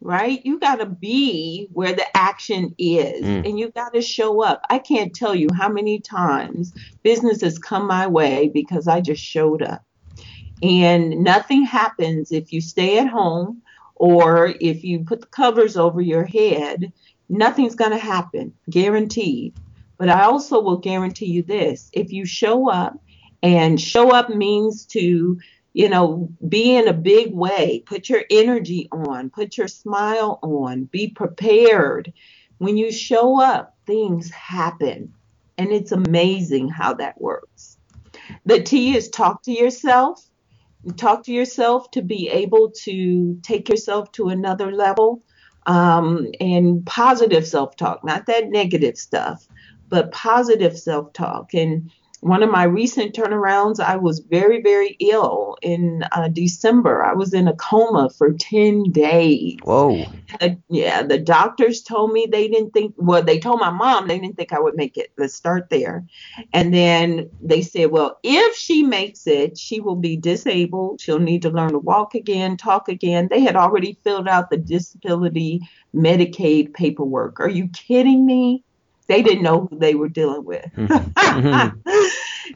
right? 0.00 0.40
You 0.44 0.58
got 0.58 0.76
to 0.76 0.86
be 0.86 1.68
where 1.72 1.92
the 1.92 2.04
action 2.16 2.74
is 2.78 3.24
Mm. 3.24 3.48
and 3.48 3.58
you 3.58 3.70
got 3.70 3.94
to 3.94 4.02
show 4.02 4.42
up. 4.42 4.62
I 4.70 4.78
can't 4.78 5.14
tell 5.14 5.34
you 5.34 5.48
how 5.54 5.68
many 5.68 6.00
times 6.00 6.72
business 7.02 7.40
has 7.42 7.58
come 7.58 7.86
my 7.86 8.06
way 8.06 8.50
because 8.52 8.88
I 8.88 9.00
just 9.00 9.22
showed 9.22 9.62
up. 9.62 9.82
And 10.62 11.22
nothing 11.22 11.64
happens 11.64 12.32
if 12.32 12.52
you 12.52 12.60
stay 12.60 12.98
at 12.98 13.08
home 13.08 13.62
or 13.94 14.54
if 14.60 14.84
you 14.84 15.04
put 15.04 15.20
the 15.20 15.26
covers 15.26 15.76
over 15.76 16.00
your 16.00 16.24
head 16.24 16.92
nothing's 17.30 17.76
going 17.76 17.92
to 17.92 17.98
happen, 17.98 18.52
guaranteed. 18.68 19.54
But 19.96 20.10
I 20.10 20.24
also 20.24 20.60
will 20.60 20.78
guarantee 20.78 21.26
you 21.26 21.42
this 21.42 21.90
if 21.92 22.12
you 22.12 22.26
show 22.26 22.68
up, 22.68 22.98
and 23.42 23.80
show 23.80 24.10
up 24.10 24.28
means 24.28 24.84
to, 24.86 25.38
you 25.72 25.88
know, 25.88 26.28
be 26.46 26.76
in 26.76 26.88
a 26.88 26.92
big 26.92 27.32
way, 27.32 27.82
put 27.86 28.08
your 28.08 28.24
energy 28.30 28.88
on, 28.92 29.30
put 29.30 29.56
your 29.56 29.68
smile 29.68 30.38
on, 30.42 30.84
be 30.84 31.08
prepared. 31.08 32.12
When 32.58 32.76
you 32.76 32.92
show 32.92 33.40
up, 33.40 33.76
things 33.86 34.30
happen. 34.30 35.14
And 35.56 35.72
it's 35.72 35.92
amazing 35.92 36.68
how 36.68 36.94
that 36.94 37.20
works. 37.20 37.78
The 38.44 38.62
T 38.62 38.94
is 38.94 39.08
talk 39.08 39.42
to 39.44 39.52
yourself. 39.52 40.22
Talk 40.96 41.24
to 41.24 41.32
yourself 41.32 41.90
to 41.92 42.02
be 42.02 42.28
able 42.28 42.70
to 42.84 43.38
take 43.42 43.68
yourself 43.68 44.10
to 44.12 44.28
another 44.28 44.72
level 44.72 45.22
um, 45.66 46.28
and 46.40 46.84
positive 46.86 47.46
self 47.46 47.76
talk, 47.76 48.02
not 48.04 48.26
that 48.26 48.48
negative 48.48 48.96
stuff, 48.96 49.46
but 49.88 50.12
positive 50.12 50.78
self 50.78 51.12
talk. 51.12 51.52
And 51.54 51.90
one 52.20 52.42
of 52.42 52.50
my 52.50 52.64
recent 52.64 53.14
turnarounds, 53.14 53.80
I 53.80 53.96
was 53.96 54.20
very, 54.20 54.60
very 54.60 54.96
ill 55.00 55.56
in 55.62 56.04
uh, 56.12 56.28
December. 56.28 57.02
I 57.02 57.14
was 57.14 57.32
in 57.32 57.48
a 57.48 57.56
coma 57.56 58.10
for 58.10 58.32
10 58.32 58.90
days. 58.92 59.58
Whoa. 59.62 60.04
Uh, 60.40 60.50
yeah, 60.68 61.02
the 61.02 61.18
doctors 61.18 61.82
told 61.82 62.12
me 62.12 62.28
they 62.30 62.46
didn't 62.48 62.72
think, 62.72 62.94
well, 62.98 63.22
they 63.22 63.38
told 63.38 63.60
my 63.60 63.70
mom 63.70 64.06
they 64.06 64.18
didn't 64.18 64.36
think 64.36 64.52
I 64.52 64.60
would 64.60 64.76
make 64.76 64.98
it. 64.98 65.12
Let's 65.16 65.34
start 65.34 65.70
there. 65.70 66.04
And 66.52 66.74
then 66.74 67.30
they 67.40 67.62
said, 67.62 67.90
well, 67.90 68.18
if 68.22 68.54
she 68.54 68.82
makes 68.82 69.26
it, 69.26 69.56
she 69.56 69.80
will 69.80 69.96
be 69.96 70.16
disabled. 70.16 71.00
She'll 71.00 71.18
need 71.18 71.42
to 71.42 71.50
learn 71.50 71.72
to 71.72 71.78
walk 71.78 72.14
again, 72.14 72.58
talk 72.58 72.90
again. 72.90 73.28
They 73.30 73.40
had 73.40 73.56
already 73.56 73.98
filled 74.04 74.28
out 74.28 74.50
the 74.50 74.58
disability 74.58 75.60
Medicaid 75.94 76.74
paperwork. 76.74 77.40
Are 77.40 77.48
you 77.48 77.68
kidding 77.68 78.26
me? 78.26 78.62
They 79.10 79.22
didn't 79.22 79.42
know 79.42 79.66
who 79.68 79.76
they 79.76 79.96
were 79.96 80.08
dealing 80.08 80.44
with. 80.44 80.70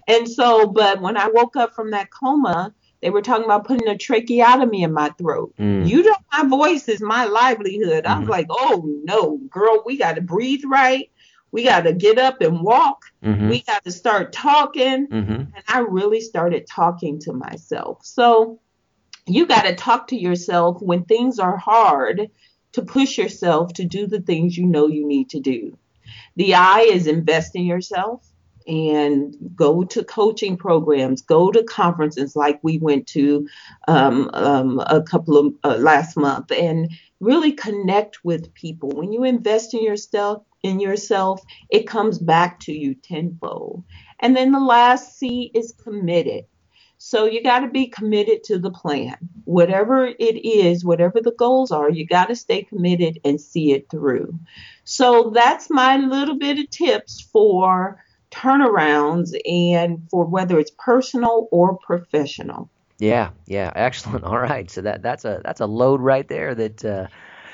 and 0.06 0.28
so, 0.28 0.68
but 0.68 1.00
when 1.00 1.16
I 1.16 1.26
woke 1.26 1.56
up 1.56 1.74
from 1.74 1.90
that 1.90 2.12
coma, 2.12 2.72
they 3.02 3.10
were 3.10 3.22
talking 3.22 3.44
about 3.44 3.66
putting 3.66 3.88
a 3.88 3.98
tracheotomy 3.98 4.84
in 4.84 4.92
my 4.92 5.10
throat. 5.18 5.52
Mm. 5.58 5.88
You 5.88 6.04
know, 6.04 6.14
my 6.32 6.44
voice 6.46 6.88
is 6.88 7.00
my 7.02 7.24
livelihood. 7.24 8.06
I 8.06 8.20
was 8.20 8.28
like, 8.28 8.46
oh 8.50 8.84
no, 9.02 9.38
girl, 9.50 9.82
we 9.84 9.96
got 9.98 10.14
to 10.14 10.20
breathe 10.20 10.62
right. 10.64 11.10
We 11.50 11.64
got 11.64 11.80
to 11.82 11.92
get 11.92 12.18
up 12.18 12.40
and 12.40 12.62
walk. 12.62 13.02
Mhm. 13.24 13.50
We 13.50 13.62
got 13.62 13.82
to 13.82 13.90
start 13.90 14.32
talking. 14.32 15.08
Mhm. 15.08 15.36
And 15.56 15.64
I 15.66 15.80
really 15.80 16.20
started 16.20 16.68
talking 16.68 17.18
to 17.22 17.32
myself. 17.32 17.98
So 18.04 18.60
you 19.26 19.46
got 19.46 19.62
to 19.62 19.74
talk 19.74 20.06
to 20.08 20.16
yourself 20.16 20.80
when 20.80 21.04
things 21.04 21.40
are 21.40 21.56
hard 21.56 22.30
to 22.74 22.82
push 22.82 23.18
yourself 23.18 23.72
to 23.72 23.84
do 23.84 24.06
the 24.06 24.20
things 24.20 24.56
you 24.56 24.66
know 24.66 24.86
you 24.86 25.04
need 25.04 25.30
to 25.30 25.40
do. 25.40 25.76
The 26.36 26.54
I 26.54 26.80
is 26.80 27.06
invest 27.06 27.54
in 27.54 27.64
yourself 27.64 28.26
and 28.66 29.36
go 29.54 29.84
to 29.84 30.04
coaching 30.04 30.56
programs, 30.56 31.22
go 31.22 31.50
to 31.50 31.62
conferences 31.64 32.34
like 32.34 32.58
we 32.62 32.78
went 32.78 33.06
to 33.08 33.46
um, 33.88 34.30
um, 34.32 34.80
a 34.86 35.02
couple 35.02 35.36
of 35.36 35.54
uh, 35.64 35.76
last 35.76 36.16
month, 36.16 36.50
and 36.50 36.90
really 37.20 37.52
connect 37.52 38.24
with 38.24 38.54
people. 38.54 38.90
When 38.90 39.12
you 39.12 39.24
invest 39.24 39.74
in 39.74 39.82
yourself, 39.82 40.44
in 40.62 40.80
yourself, 40.80 41.42
it 41.70 41.86
comes 41.86 42.18
back 42.18 42.60
to 42.60 42.72
you 42.72 42.94
tenfold. 42.94 43.84
And 44.20 44.34
then 44.34 44.52
the 44.52 44.60
last 44.60 45.18
C 45.18 45.50
is 45.54 45.74
committed. 45.82 46.44
So 47.06 47.26
you 47.26 47.42
got 47.42 47.58
to 47.58 47.68
be 47.68 47.88
committed 47.88 48.44
to 48.44 48.58
the 48.58 48.70
plan. 48.70 49.16
Whatever 49.44 50.06
it 50.06 50.42
is, 50.42 50.86
whatever 50.86 51.20
the 51.20 51.34
goals 51.38 51.70
are, 51.70 51.90
you 51.90 52.06
got 52.06 52.28
to 52.28 52.34
stay 52.34 52.62
committed 52.62 53.20
and 53.26 53.38
see 53.38 53.72
it 53.72 53.90
through. 53.90 54.38
So 54.84 55.28
that's 55.34 55.68
my 55.68 55.98
little 55.98 56.38
bit 56.38 56.58
of 56.58 56.70
tips 56.70 57.20
for 57.20 58.02
turnarounds 58.30 59.38
and 59.46 60.08
for 60.10 60.24
whether 60.24 60.58
it's 60.58 60.70
personal 60.78 61.46
or 61.52 61.76
professional. 61.76 62.70
Yeah, 62.98 63.32
yeah, 63.44 63.70
excellent. 63.76 64.24
All 64.24 64.38
right, 64.38 64.70
so 64.70 64.80
that 64.80 65.02
that's 65.02 65.26
a 65.26 65.42
that's 65.44 65.60
a 65.60 65.66
load 65.66 66.00
right 66.00 66.26
there 66.26 66.54
that 66.54 66.82
uh, 66.86 67.08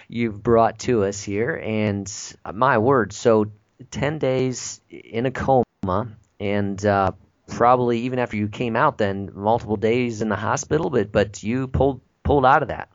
you've 0.06 0.40
brought 0.40 0.78
to 0.80 1.02
us 1.02 1.24
here, 1.24 1.56
and 1.56 2.08
uh, 2.44 2.52
my 2.52 2.78
word, 2.78 3.12
so 3.12 3.50
ten 3.90 4.20
days 4.20 4.80
in 4.88 5.26
a 5.26 5.32
coma, 5.32 6.06
and 6.38 6.86
uh, 6.86 7.10
probably 7.50 8.00
even 8.00 8.18
after 8.18 8.36
you 8.36 8.48
came 8.48 8.76
out, 8.76 8.98
then 8.98 9.30
multiple 9.34 9.76
days 9.76 10.22
in 10.22 10.28
the 10.28 10.36
hospital, 10.36 10.90
but 10.90 11.12
but 11.12 11.42
you 11.42 11.68
pulled 11.68 12.00
pulled 12.22 12.46
out 12.46 12.62
of 12.62 12.68
that. 12.68 12.88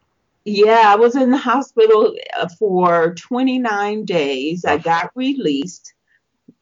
Yeah, 0.45 0.83
I 0.85 0.95
was 0.95 1.15
in 1.15 1.31
the 1.31 1.38
hospital 1.38 2.15
uh, 2.38 2.47
for 2.59 3.15
29 3.15 4.05
days. 4.05 4.63
I 4.63 4.77
got 4.77 5.12
released, 5.15 5.93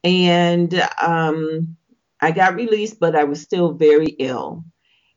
and 0.04 0.74
um, 1.02 1.76
I 2.22 2.32
got 2.32 2.56
released, 2.56 3.00
but 3.00 3.16
I 3.16 3.26
was 3.26 3.42
still 3.42 3.74
very 3.74 4.16
ill 4.20 4.64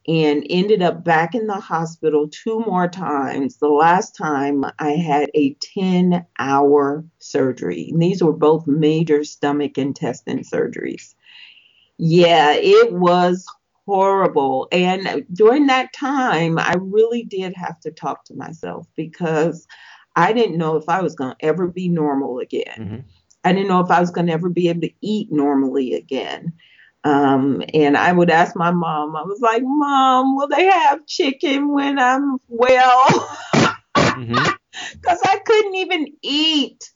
and 0.09 0.47
ended 0.49 0.83
up 0.83 1.02
back 1.04 1.35
in 1.35 1.47
the 1.47 1.61
hospital 1.61 2.28
two 2.28 2.61
more 2.61 2.88
times. 2.88 3.56
The 3.56 3.68
last 3.68 4.14
time 4.14 4.64
I 4.78 4.92
had 4.92 5.30
a 5.35 5.54
10 5.54 6.25
hour 6.38 7.04
surgery. 7.18 7.88
And 7.90 8.00
these 8.00 8.23
were 8.23 8.33
both 8.33 8.66
major 8.66 9.25
stomach 9.25 9.78
intestine 9.78 10.40
surgeries. 10.45 11.14
Yeah, 11.99 12.53
it 12.53 12.93
was 12.93 13.47
horrible. 13.87 14.69
And 14.73 15.25
during 15.33 15.67
that 15.67 15.93
time, 15.93 16.59
I 16.59 16.75
really 16.79 17.23
did 17.23 17.55
have 17.57 17.81
to 17.81 17.91
talk 17.91 18.25
to 18.25 18.35
myself 18.35 18.87
because 18.97 19.67
I 20.17 20.33
didn't 20.33 20.59
know 20.59 20.76
if 20.76 20.88
I 20.88 21.00
was 21.03 21.15
going 21.15 21.35
to 21.37 21.45
ever 21.45 21.69
be 21.69 21.88
normal 21.88 22.38
again. 22.38 22.75
Mm-hmm. 22.79 22.97
I 23.45 23.53
didn't 23.53 23.69
know 23.69 23.81
if 23.81 23.91
I 23.91 24.00
was 24.00 24.11
going 24.11 24.26
to 24.26 24.33
ever 24.33 24.49
be 24.49 24.69
able 24.69 24.81
to 24.81 24.93
eat 25.00 25.31
normally 25.31 25.95
again. 25.95 26.53
Um, 27.05 27.62
and 27.73 27.97
I 27.97 28.11
would 28.11 28.31
ask 28.31 28.57
my 28.57 28.73
mom, 28.73 29.15
I 29.15 29.23
was 29.23 29.41
like, 29.41 29.62
Mom, 29.65 30.35
will 30.35 30.49
they 30.49 30.65
have 30.65 31.07
chicken 31.07 31.73
when 31.73 32.00
I'm 32.00 32.38
well? 32.49 33.07
Because 33.53 33.76
mm-hmm. 33.97 34.45
I 35.25 35.38
couldn't 35.47 35.76
even 35.76 36.09
eat. 36.23 36.91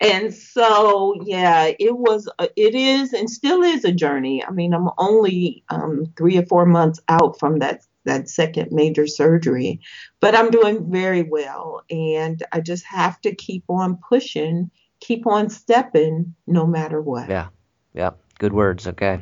And 0.00 0.34
so, 0.34 1.14
yeah, 1.24 1.70
it 1.78 1.96
was, 1.96 2.28
it 2.56 2.74
is, 2.74 3.12
and 3.12 3.28
still 3.28 3.62
is 3.62 3.84
a 3.84 3.92
journey. 3.92 4.44
I 4.44 4.50
mean, 4.50 4.74
I'm 4.74 4.88
only 4.98 5.64
um, 5.68 6.12
three 6.16 6.38
or 6.38 6.46
four 6.46 6.66
months 6.66 7.00
out 7.08 7.38
from 7.38 7.60
that 7.60 7.82
that 8.04 8.28
second 8.28 8.72
major 8.72 9.06
surgery, 9.06 9.80
but 10.18 10.34
I'm 10.34 10.50
doing 10.50 10.90
very 10.90 11.22
well, 11.22 11.84
and 11.88 12.42
I 12.50 12.60
just 12.60 12.84
have 12.86 13.20
to 13.20 13.32
keep 13.32 13.64
on 13.68 13.96
pushing, 14.08 14.72
keep 14.98 15.26
on 15.26 15.50
stepping, 15.50 16.34
no 16.46 16.66
matter 16.66 17.00
what. 17.00 17.28
Yeah, 17.28 17.48
yeah, 17.94 18.10
good 18.40 18.52
words. 18.52 18.88
Okay. 18.88 19.20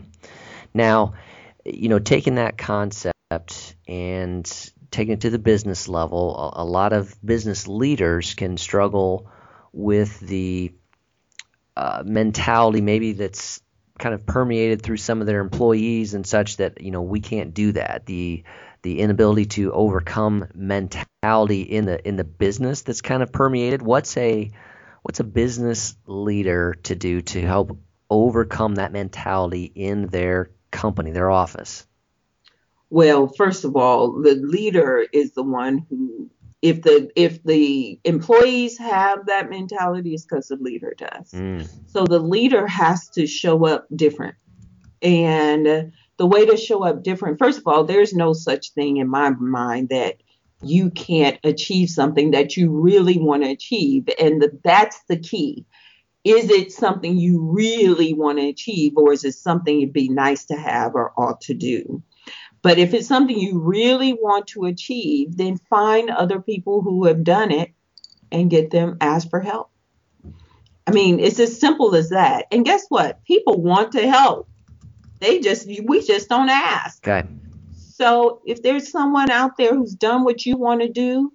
Now, 0.72 1.14
you 1.64 1.88
know, 1.88 1.98
taking 1.98 2.36
that 2.36 2.56
concept 2.56 3.76
and 3.86 4.70
taking 4.90 5.14
it 5.14 5.20
to 5.22 5.30
the 5.30 5.38
business 5.38 5.88
level, 5.88 6.54
a, 6.56 6.62
a 6.62 6.64
lot 6.64 6.92
of 6.92 7.14
business 7.24 7.68
leaders 7.68 8.34
can 8.34 8.56
struggle 8.56 9.30
with 9.72 10.18
the 10.20 10.72
uh, 11.76 12.02
mentality 12.04 12.80
maybe 12.80 13.12
that's 13.12 13.62
kind 13.98 14.14
of 14.14 14.26
permeated 14.26 14.82
through 14.82 14.96
some 14.96 15.20
of 15.20 15.26
their 15.26 15.40
employees 15.40 16.14
and 16.14 16.26
such 16.26 16.56
that 16.56 16.80
you 16.80 16.90
know 16.90 17.02
we 17.02 17.20
can't 17.20 17.54
do 17.54 17.72
that 17.72 18.06
the 18.06 18.42
the 18.82 19.00
inability 19.00 19.44
to 19.44 19.72
overcome 19.72 20.46
mentality 20.54 21.62
in 21.62 21.84
the 21.84 22.06
in 22.06 22.16
the 22.16 22.24
business 22.24 22.82
that's 22.82 23.02
kind 23.02 23.22
of 23.22 23.30
permeated 23.30 23.82
what's 23.82 24.16
a 24.16 24.50
what's 25.02 25.20
a 25.20 25.24
business 25.24 25.96
leader 26.06 26.74
to 26.82 26.94
do 26.94 27.20
to 27.20 27.40
help 27.40 27.78
overcome 28.10 28.74
that 28.74 28.92
mentality 28.92 29.64
in 29.64 30.08
their 30.08 30.50
company, 30.70 31.12
their 31.12 31.30
office? 31.30 31.86
Well, 32.90 33.28
first 33.28 33.64
of 33.64 33.76
all, 33.76 34.20
the 34.20 34.34
leader 34.34 35.06
is 35.12 35.32
the 35.32 35.44
one 35.44 35.86
who 35.88 36.28
if 36.62 36.82
the 36.82 37.10
if 37.16 37.42
the 37.42 37.98
employees 38.04 38.78
have 38.78 39.26
that 39.26 39.48
mentality 39.48 40.12
it's 40.12 40.24
because 40.24 40.48
the 40.48 40.56
leader 40.56 40.94
does. 40.96 41.30
Mm. 41.32 41.68
so 41.86 42.04
the 42.04 42.18
leader 42.18 42.66
has 42.66 43.08
to 43.10 43.26
show 43.26 43.66
up 43.66 43.86
different. 43.94 44.34
And 45.02 45.92
the 46.18 46.26
way 46.26 46.44
to 46.44 46.56
show 46.56 46.84
up 46.84 47.02
different 47.02 47.38
first 47.38 47.58
of 47.58 47.66
all 47.66 47.84
there's 47.84 48.12
no 48.12 48.32
such 48.34 48.72
thing 48.72 48.98
in 48.98 49.08
my 49.08 49.30
mind 49.30 49.88
that 49.88 50.16
you 50.62 50.90
can't 50.90 51.38
achieve 51.42 51.88
something 51.88 52.32
that 52.32 52.56
you 52.56 52.70
really 52.70 53.18
want 53.18 53.42
to 53.42 53.50
achieve. 53.50 54.08
And 54.20 54.42
the, 54.42 54.58
that's 54.62 55.02
the 55.08 55.18
key. 55.18 55.64
Is 56.22 56.50
it 56.50 56.70
something 56.70 57.16
you 57.16 57.40
really 57.40 58.12
want 58.12 58.38
to 58.38 58.48
achieve 58.48 58.92
or 58.96 59.12
is 59.12 59.24
it 59.24 59.32
something 59.32 59.80
it'd 59.80 59.94
be 59.94 60.10
nice 60.10 60.44
to 60.46 60.56
have 60.56 60.94
or 60.94 61.12
ought 61.18 61.40
to 61.42 61.54
do 61.54 62.02
but 62.62 62.78
if 62.78 62.92
it's 62.94 63.08
something 63.08 63.38
you 63.38 63.58
really 63.58 64.12
want 64.12 64.46
to 64.48 64.64
achieve 64.64 65.36
then 65.36 65.58
find 65.68 66.10
other 66.10 66.40
people 66.40 66.82
who 66.82 67.06
have 67.06 67.24
done 67.24 67.50
it 67.50 67.72
and 68.32 68.50
get 68.50 68.70
them 68.70 68.96
ask 69.00 69.28
for 69.28 69.40
help. 69.40 69.70
I 70.86 70.92
mean 70.92 71.20
it's 71.20 71.40
as 71.40 71.58
simple 71.58 71.94
as 71.94 72.10
that. 72.10 72.46
And 72.50 72.64
guess 72.64 72.86
what? 72.88 73.24
People 73.24 73.60
want 73.60 73.92
to 73.92 74.08
help. 74.08 74.48
They 75.20 75.40
just 75.40 75.66
we 75.66 76.04
just 76.04 76.28
don't 76.28 76.48
ask. 76.48 77.06
Okay. 77.06 77.28
So 77.76 78.40
if 78.46 78.62
there's 78.62 78.90
someone 78.90 79.30
out 79.30 79.56
there 79.56 79.74
who's 79.74 79.94
done 79.94 80.24
what 80.24 80.46
you 80.46 80.56
want 80.56 80.80
to 80.82 80.88
do 80.88 81.32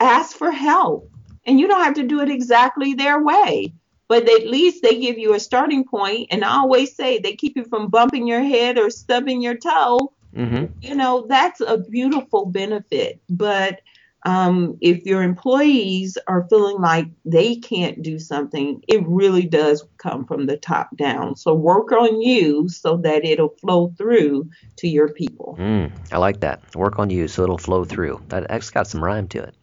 ask 0.00 0.36
for 0.36 0.50
help. 0.50 1.10
And 1.46 1.60
you 1.60 1.68
don't 1.68 1.84
have 1.84 1.94
to 1.94 2.04
do 2.04 2.20
it 2.20 2.30
exactly 2.30 2.94
their 2.94 3.22
way 3.22 3.74
but 4.08 4.28
at 4.28 4.46
least 4.46 4.82
they 4.82 4.98
give 5.00 5.18
you 5.18 5.34
a 5.34 5.40
starting 5.40 5.84
point. 5.84 6.28
And 6.30 6.44
I 6.44 6.56
always 6.58 6.94
say 6.94 7.18
they 7.18 7.36
keep 7.36 7.56
you 7.56 7.64
from 7.64 7.88
bumping 7.88 8.26
your 8.26 8.42
head 8.42 8.78
or 8.78 8.90
stubbing 8.90 9.42
your 9.42 9.56
toe. 9.56 10.12
Mm-hmm. 10.34 10.66
You 10.80 10.94
know, 10.94 11.26
that's 11.28 11.60
a 11.60 11.78
beautiful 11.78 12.46
benefit. 12.46 13.20
But 13.28 13.80
um, 14.24 14.78
if 14.80 15.04
your 15.04 15.22
employees 15.22 16.16
are 16.26 16.46
feeling 16.48 16.80
like 16.80 17.08
they 17.24 17.56
can't 17.56 18.02
do 18.02 18.18
something, 18.18 18.82
it 18.88 19.06
really 19.06 19.46
does 19.46 19.84
come 19.98 20.24
from 20.26 20.46
the 20.46 20.56
top 20.56 20.96
down. 20.96 21.36
So 21.36 21.54
work 21.54 21.92
on 21.92 22.22
you 22.22 22.68
so 22.68 22.96
that 22.98 23.24
it'll 23.24 23.54
flow 23.60 23.92
through 23.98 24.50
to 24.76 24.88
your 24.88 25.10
people. 25.10 25.56
Mm, 25.60 25.92
I 26.10 26.18
like 26.18 26.40
that. 26.40 26.74
Work 26.74 26.98
on 26.98 27.10
you 27.10 27.28
so 27.28 27.42
it'll 27.42 27.58
flow 27.58 27.84
through. 27.84 28.22
That, 28.28 28.48
that's 28.48 28.70
got 28.70 28.86
some 28.86 29.04
rhyme 29.04 29.28
to 29.28 29.42
it. 29.42 29.54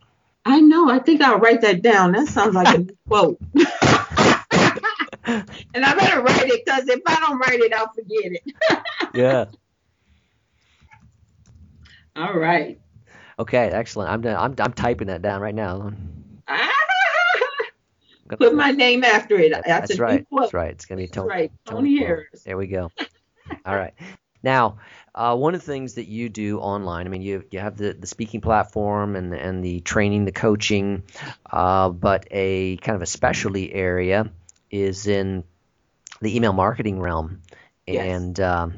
I 0.46 0.60
know. 0.62 0.90
I 0.90 1.00
think 1.00 1.22
I'll 1.22 1.40
write 1.40 1.62
that 1.62 1.82
down. 1.82 2.12
That 2.14 2.28
sounds 2.28 2.54
like 2.54 2.78
a 2.78 2.86
quote. 3.08 3.40
and 5.26 5.86
I 5.86 5.96
better 5.96 6.22
write 6.22 6.50
it 6.50 6.66
because 6.66 6.88
if 6.88 7.02
I 7.06 7.20
don't 7.20 7.40
write 7.40 7.60
it, 7.60 7.74
I'll 7.74 7.92
forget 7.94 8.32
it. 8.34 8.44
yeah. 9.14 9.46
All 12.16 12.34
right. 12.34 12.80
Okay, 13.40 13.70
excellent. 13.70 14.12
I'm 14.12 14.26
I'm 14.26 14.56
I'm 14.60 14.74
typing 14.74 15.08
that 15.08 15.22
down 15.22 15.42
right 15.42 15.56
now. 15.56 15.92
Put 18.38 18.56
my 18.56 18.72
name 18.72 19.04
after 19.04 19.36
it. 19.36 19.52
That's, 19.52 19.68
that's 19.68 20.00
right. 20.00 20.26
That's 20.32 20.54
right. 20.54 20.72
It's 20.72 20.86
gonna 20.86 21.02
be 21.02 21.08
Toni. 21.08 21.28
right. 21.28 21.52
Toni, 21.66 21.80
Toni 21.80 21.98
Harris. 21.98 22.44
There 22.44 22.58
we 22.58 22.68
go. 22.68 22.92
All 23.66 23.76
right. 23.76 23.94
Now, 24.44 24.78
uh, 25.14 25.36
one 25.36 25.54
of 25.54 25.62
the 25.62 25.72
things 25.72 25.96
that 25.96 26.08
you 26.08 26.30
do 26.30 26.60
online, 26.60 27.06
I 27.06 27.10
mean, 27.10 27.22
you 27.22 27.44
you 27.52 27.60
have 27.60 27.78
the, 27.78 27.94
the 27.94 28.08
speaking 28.08 28.42
platform 28.42 29.16
and 29.16 29.34
and 29.34 29.64
the 29.64 29.82
training, 29.82 30.26
the 30.26 30.32
coaching, 30.32 31.04
uh, 31.50 31.90
but 31.90 32.28
a 32.32 32.78
kind 32.78 32.96
of 32.96 33.02
a 33.02 33.08
specialty 33.08 33.74
area 33.74 34.32
is 34.70 35.08
in 35.08 35.44
the 36.22 36.36
email 36.36 36.54
marketing 36.54 37.00
realm, 37.00 37.42
yes. 37.86 38.06
and 38.06 38.40
um, 38.40 38.74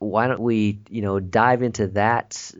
why 0.00 0.26
don't 0.26 0.40
we, 0.40 0.80
you 0.88 1.02
know, 1.02 1.20
dive 1.20 1.62
into 1.62 1.88
that 1.88 2.52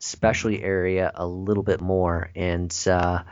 specialty 0.00 0.62
area 0.62 1.10
a 1.14 1.26
little 1.26 1.62
bit 1.62 1.80
more? 1.80 2.30
And 2.34 2.76
uh, 2.86 3.22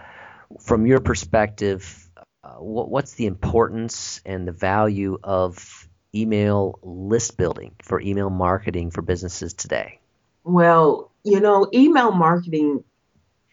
from 0.60 0.86
your 0.86 1.00
perspective, 1.00 2.08
uh, 2.42 2.54
what, 2.54 2.88
what's 2.88 3.14
the 3.14 3.26
importance 3.26 4.22
and 4.24 4.46
the 4.46 4.52
value 4.52 5.18
of 5.22 5.88
email 6.14 6.78
list 6.82 7.36
building 7.36 7.74
for 7.82 8.00
email 8.00 8.30
marketing 8.30 8.92
for 8.92 9.02
businesses 9.02 9.52
today? 9.52 9.98
Well, 10.44 11.10
you 11.24 11.40
know, 11.40 11.68
email 11.74 12.12
marketing 12.12 12.84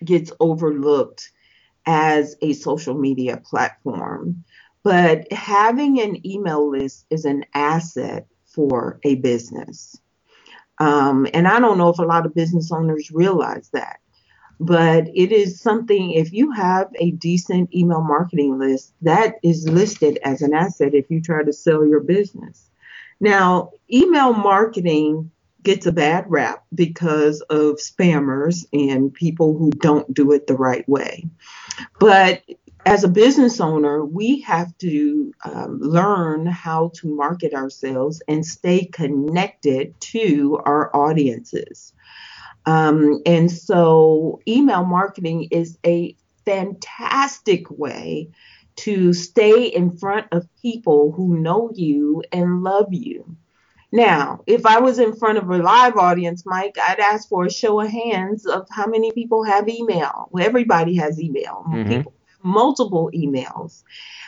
gets 0.03 0.31
overlooked 0.39 1.31
as 1.87 2.35
a 2.41 2.53
social 2.53 2.93
media 2.93 3.37
platform. 3.37 4.43
But 4.83 5.31
having 5.31 5.99
an 6.01 6.25
email 6.27 6.69
list 6.69 7.05
is 7.09 7.25
an 7.25 7.45
asset 7.53 8.27
for 8.45 8.99
a 9.03 9.15
business. 9.15 9.97
Um, 10.79 11.27
and 11.33 11.47
I 11.47 11.59
don't 11.59 11.77
know 11.77 11.89
if 11.89 11.99
a 11.99 12.03
lot 12.03 12.25
of 12.25 12.35
business 12.35 12.71
owners 12.71 13.11
realize 13.11 13.69
that. 13.73 13.99
But 14.59 15.07
it 15.13 15.31
is 15.31 15.59
something, 15.59 16.11
if 16.11 16.31
you 16.31 16.51
have 16.51 16.87
a 16.95 17.11
decent 17.11 17.73
email 17.75 18.01
marketing 18.01 18.59
list, 18.59 18.93
that 19.01 19.35
is 19.43 19.67
listed 19.67 20.19
as 20.23 20.41
an 20.41 20.53
asset 20.53 20.93
if 20.93 21.09
you 21.09 21.21
try 21.21 21.43
to 21.43 21.51
sell 21.51 21.85
your 21.85 21.99
business. 21.99 22.69
Now, 23.19 23.71
email 23.91 24.33
marketing 24.33 25.31
gets 25.63 25.85
a 25.85 25.91
bad 25.91 26.25
rap 26.27 26.63
because 26.73 27.41
of 27.49 27.75
spammers 27.75 28.65
and 28.73 29.13
people 29.13 29.57
who 29.57 29.71
don't 29.71 30.13
do 30.13 30.31
it 30.33 30.47
the 30.47 30.55
right 30.55 30.87
way. 30.87 31.25
But 31.99 32.43
as 32.85 33.03
a 33.03 33.07
business 33.07 33.61
owner, 33.61 34.03
we 34.03 34.41
have 34.41 34.77
to 34.79 35.33
um, 35.45 35.79
learn 35.79 36.45
how 36.45 36.91
to 36.95 37.15
market 37.15 37.53
ourselves 37.53 38.21
and 38.27 38.45
stay 38.45 38.85
connected 38.85 39.99
to 40.01 40.59
our 40.65 40.95
audiences. 40.95 41.93
Um, 42.65 43.21
and 43.25 43.51
so, 43.51 44.41
email 44.47 44.85
marketing 44.85 45.49
is 45.51 45.77
a 45.85 46.15
fantastic 46.45 47.69
way 47.69 48.29
to 48.75 49.13
stay 49.13 49.65
in 49.65 49.97
front 49.97 50.27
of 50.31 50.47
people 50.61 51.11
who 51.11 51.37
know 51.37 51.71
you 51.73 52.23
and 52.31 52.63
love 52.63 52.87
you. 52.91 53.35
Now, 53.91 54.41
if 54.47 54.65
I 54.65 54.79
was 54.79 54.97
in 54.97 55.15
front 55.15 55.37
of 55.37 55.49
a 55.49 55.57
live 55.57 55.97
audience, 55.97 56.43
Mike, 56.45 56.77
I'd 56.81 56.99
ask 56.99 57.29
for 57.29 57.45
a 57.45 57.51
show 57.51 57.79
of 57.79 57.89
hands 57.89 58.47
of 58.47 58.67
how 58.71 58.87
many 58.87 59.11
people 59.11 59.43
have 59.43 59.69
email. 59.69 60.29
Well, 60.31 60.43
everybody 60.43 60.95
has 60.95 61.21
email. 61.21 61.63
Mm-hmm. 61.69 61.89
People 61.89 62.13
multiple 62.43 63.09
emails. 63.13 63.83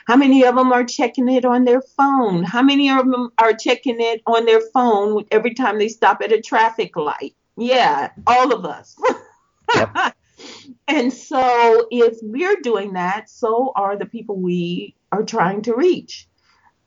How 0.08 0.16
many 0.16 0.46
of 0.46 0.56
them 0.56 0.72
are 0.72 0.84
checking 0.84 1.30
it 1.30 1.46
on 1.46 1.66
their 1.66 1.82
phone? 1.82 2.44
How 2.44 2.62
many 2.62 2.90
of 2.90 3.10
them 3.10 3.32
are 3.38 3.54
checking 3.54 3.98
it 4.00 4.22
on 4.26 4.46
their 4.46 4.62
phone 4.74 5.26
every 5.32 5.54
time 5.54 5.80
they 5.80 5.90
stop 5.90 6.22
at 6.22 6.32
a 6.32 6.42
traffic 6.42 6.96
light? 6.96 7.36
Yeah, 7.58 8.12
all 8.28 8.54
of 8.54 8.66
us. 8.66 8.96
Yep. 9.76 10.16
and 10.88 11.12
so 11.12 11.88
if 11.90 12.18
we're 12.22 12.62
doing 12.62 12.94
that, 12.94 13.30
so 13.30 13.72
are 13.76 13.98
the 13.98 14.06
people 14.06 14.36
we 14.36 14.96
are 15.12 15.24
trying 15.24 15.62
to 15.64 15.76
reach. 15.76 16.28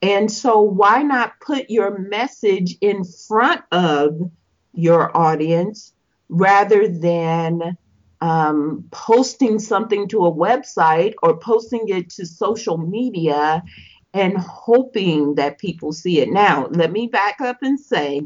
And 0.01 0.31
so 0.31 0.61
why 0.61 1.03
not 1.03 1.41
put 1.41 1.71
your 1.71 1.99
message 1.99 2.77
in 2.81 3.03
front 3.05 3.63
of 3.73 4.31
your 4.73 5.17
audience 5.17 5.93
rather 6.29 6.87
than 6.87 7.77
um, 8.21 8.85
posting 8.91 9.59
something 9.59 10.09
to 10.09 10.27
a 10.27 10.33
website 10.33 11.15
or 11.23 11.39
posting 11.39 11.89
it 11.89 12.11
to 12.11 12.27
social 12.27 12.77
media 12.77 13.63
and 14.15 14.37
hoping 14.39 15.35
that 15.37 15.59
people 15.59 15.93
see 15.93 16.21
it. 16.21 16.31
Now, 16.31 16.67
let 16.71 16.91
me 16.91 17.07
back 17.07 17.41
up 17.41 17.59
and 17.63 17.79
say, 17.79 18.23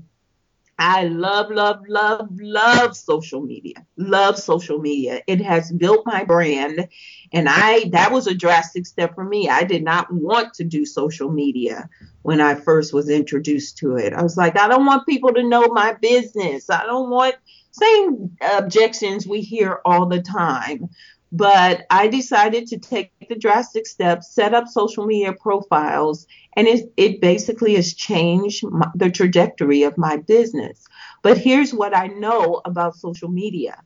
I 0.78 1.04
love, 1.04 1.50
love, 1.50 1.84
love, 1.86 2.28
love 2.40 2.96
social 2.96 3.40
media. 3.40 3.86
Love 3.96 4.38
social 4.38 4.78
media. 4.78 5.20
It 5.26 5.40
has 5.40 5.70
built 5.70 6.04
my 6.06 6.24
brand. 6.24 6.88
And 7.32 7.46
I 7.48 7.84
that 7.92 8.10
was 8.10 8.26
a 8.26 8.34
drastic 8.34 8.86
step 8.86 9.14
for 9.14 9.24
me. 9.24 9.48
I 9.48 9.64
did 9.64 9.84
not 9.84 10.12
want 10.12 10.54
to 10.54 10.64
do 10.64 10.84
social 10.86 11.30
media 11.30 11.88
when 12.22 12.40
I 12.40 12.54
first 12.54 12.92
was 12.92 13.10
introduced 13.10 13.78
to 13.78 13.96
it. 13.96 14.12
I 14.12 14.22
was 14.22 14.36
like, 14.36 14.58
I 14.58 14.66
don't 14.66 14.86
want 14.86 15.06
people 15.06 15.32
to 15.34 15.42
know 15.46 15.68
my 15.68 15.92
business. 15.92 16.70
I 16.70 16.84
don't 16.84 17.10
want 17.10 17.36
same 17.72 18.36
objections 18.54 19.26
we 19.26 19.40
hear 19.40 19.80
all 19.84 20.06
the 20.06 20.22
time. 20.22 20.88
But 21.34 21.86
I 21.88 22.08
decided 22.08 22.66
to 22.68 22.78
take 22.78 23.10
the 23.26 23.34
drastic 23.34 23.86
step, 23.86 24.22
set 24.22 24.52
up 24.52 24.68
social 24.68 25.06
media 25.06 25.32
profiles, 25.32 26.26
and 26.54 26.68
it, 26.68 26.92
it 26.98 27.22
basically 27.22 27.74
has 27.76 27.94
changed 27.94 28.64
my, 28.64 28.88
the 28.94 29.10
trajectory 29.10 29.82
of 29.84 29.96
my 29.96 30.18
business. 30.18 30.84
But 31.22 31.38
here's 31.38 31.72
what 31.72 31.96
I 31.96 32.08
know 32.08 32.60
about 32.66 32.96
social 32.96 33.28
media 33.28 33.82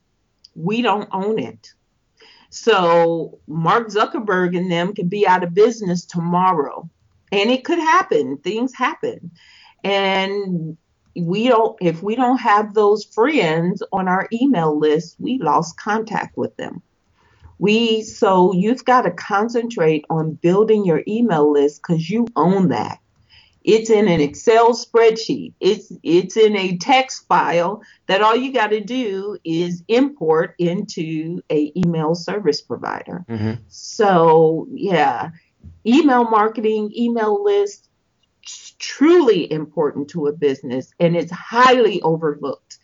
we 0.57 0.83
don't 0.83 1.09
own 1.12 1.38
it. 1.38 1.73
So 2.50 3.38
Mark 3.47 3.88
Zuckerberg 3.88 4.57
and 4.57 4.73
them 4.73 4.95
can 4.95 5.09
be 5.09 5.26
out 5.26 5.45
of 5.45 5.55
business 5.55 6.05
tomorrow. 6.05 6.88
And 7.31 7.50
it 7.50 7.64
could 7.64 7.78
happen. 7.78 8.38
Things 8.38 8.75
happen. 8.75 9.33
And 9.85 10.78
we 11.17 11.49
don't 11.49 11.76
if 11.81 12.02
we 12.02 12.15
don't 12.15 12.39
have 12.39 12.75
those 12.75 13.05
friends 13.05 13.83
on 13.93 14.09
our 14.09 14.29
email 14.33 14.79
list, 14.79 15.17
we 15.19 15.39
lost 15.39 15.76
contact 15.76 16.37
with 16.37 16.57
them. 16.57 16.83
We 17.59 18.02
so 18.02 18.52
you've 18.52 18.85
got 18.85 19.02
to 19.02 19.11
concentrate 19.11 20.05
on 20.11 20.35
building 20.35 20.85
your 20.85 21.02
email 21.09 21.50
list 21.50 21.83
because 21.83 22.09
you 22.09 22.26
own 22.37 22.69
that. 22.69 22.99
It's 23.65 23.91
in 23.91 24.07
an 24.07 24.21
Excel 24.21 24.75
spreadsheet. 24.75 25.55
It's 25.59 25.91
it's 26.05 26.37
in 26.37 26.57
a 26.57 26.76
text 26.76 27.26
file 27.26 27.83
that 28.07 28.23
all 28.23 28.37
you 28.37 28.52
got 28.52 28.69
to 28.69 28.81
do 28.81 29.39
is 29.43 29.83
import 29.89 30.55
into 30.59 31.43
a 31.50 31.73
email 31.76 32.15
service 32.15 32.61
provider. 32.61 33.25
Mm-hmm. 33.29 33.63
So 33.69 34.69
yeah, 34.71 35.31
email 35.85 36.25
marketing, 36.31 36.93
email 36.97 37.43
list, 37.43 37.89
truly 38.78 39.50
important 39.50 40.09
to 40.11 40.26
a 40.26 40.32
business 40.32 40.93
and 41.00 41.17
it's 41.17 41.32
highly 41.32 42.00
overlooked. 42.02 42.78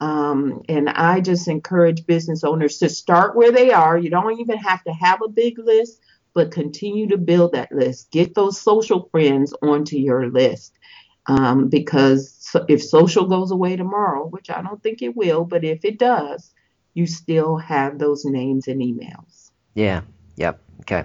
Um, 0.00 0.62
and 0.68 0.88
I 0.88 1.20
just 1.20 1.48
encourage 1.48 2.06
business 2.06 2.44
owners 2.44 2.78
to 2.78 2.88
start 2.88 3.36
where 3.36 3.52
they 3.52 3.72
are. 3.72 3.96
You 3.96 4.10
don't 4.10 4.40
even 4.40 4.58
have 4.58 4.82
to 4.84 4.92
have 4.92 5.22
a 5.22 5.28
big 5.28 5.58
list, 5.58 6.00
but 6.34 6.50
continue 6.50 7.08
to 7.08 7.16
build 7.16 7.52
that 7.52 7.72
list. 7.72 8.10
Get 8.10 8.34
those 8.34 8.60
social 8.60 9.08
friends 9.10 9.54
onto 9.62 9.96
your 9.96 10.30
list. 10.30 10.76
Um, 11.26 11.68
because 11.68 12.54
if 12.68 12.82
social 12.82 13.26
goes 13.26 13.50
away 13.50 13.76
tomorrow, 13.76 14.26
which 14.26 14.50
I 14.50 14.60
don't 14.60 14.82
think 14.82 15.00
it 15.00 15.16
will, 15.16 15.44
but 15.44 15.64
if 15.64 15.84
it 15.84 15.98
does, 15.98 16.52
you 16.92 17.06
still 17.06 17.56
have 17.56 17.98
those 17.98 18.26
names 18.26 18.68
and 18.68 18.82
emails. 18.82 19.50
Yeah. 19.74 20.02
Yep. 20.36 20.60
Okay. 20.80 21.04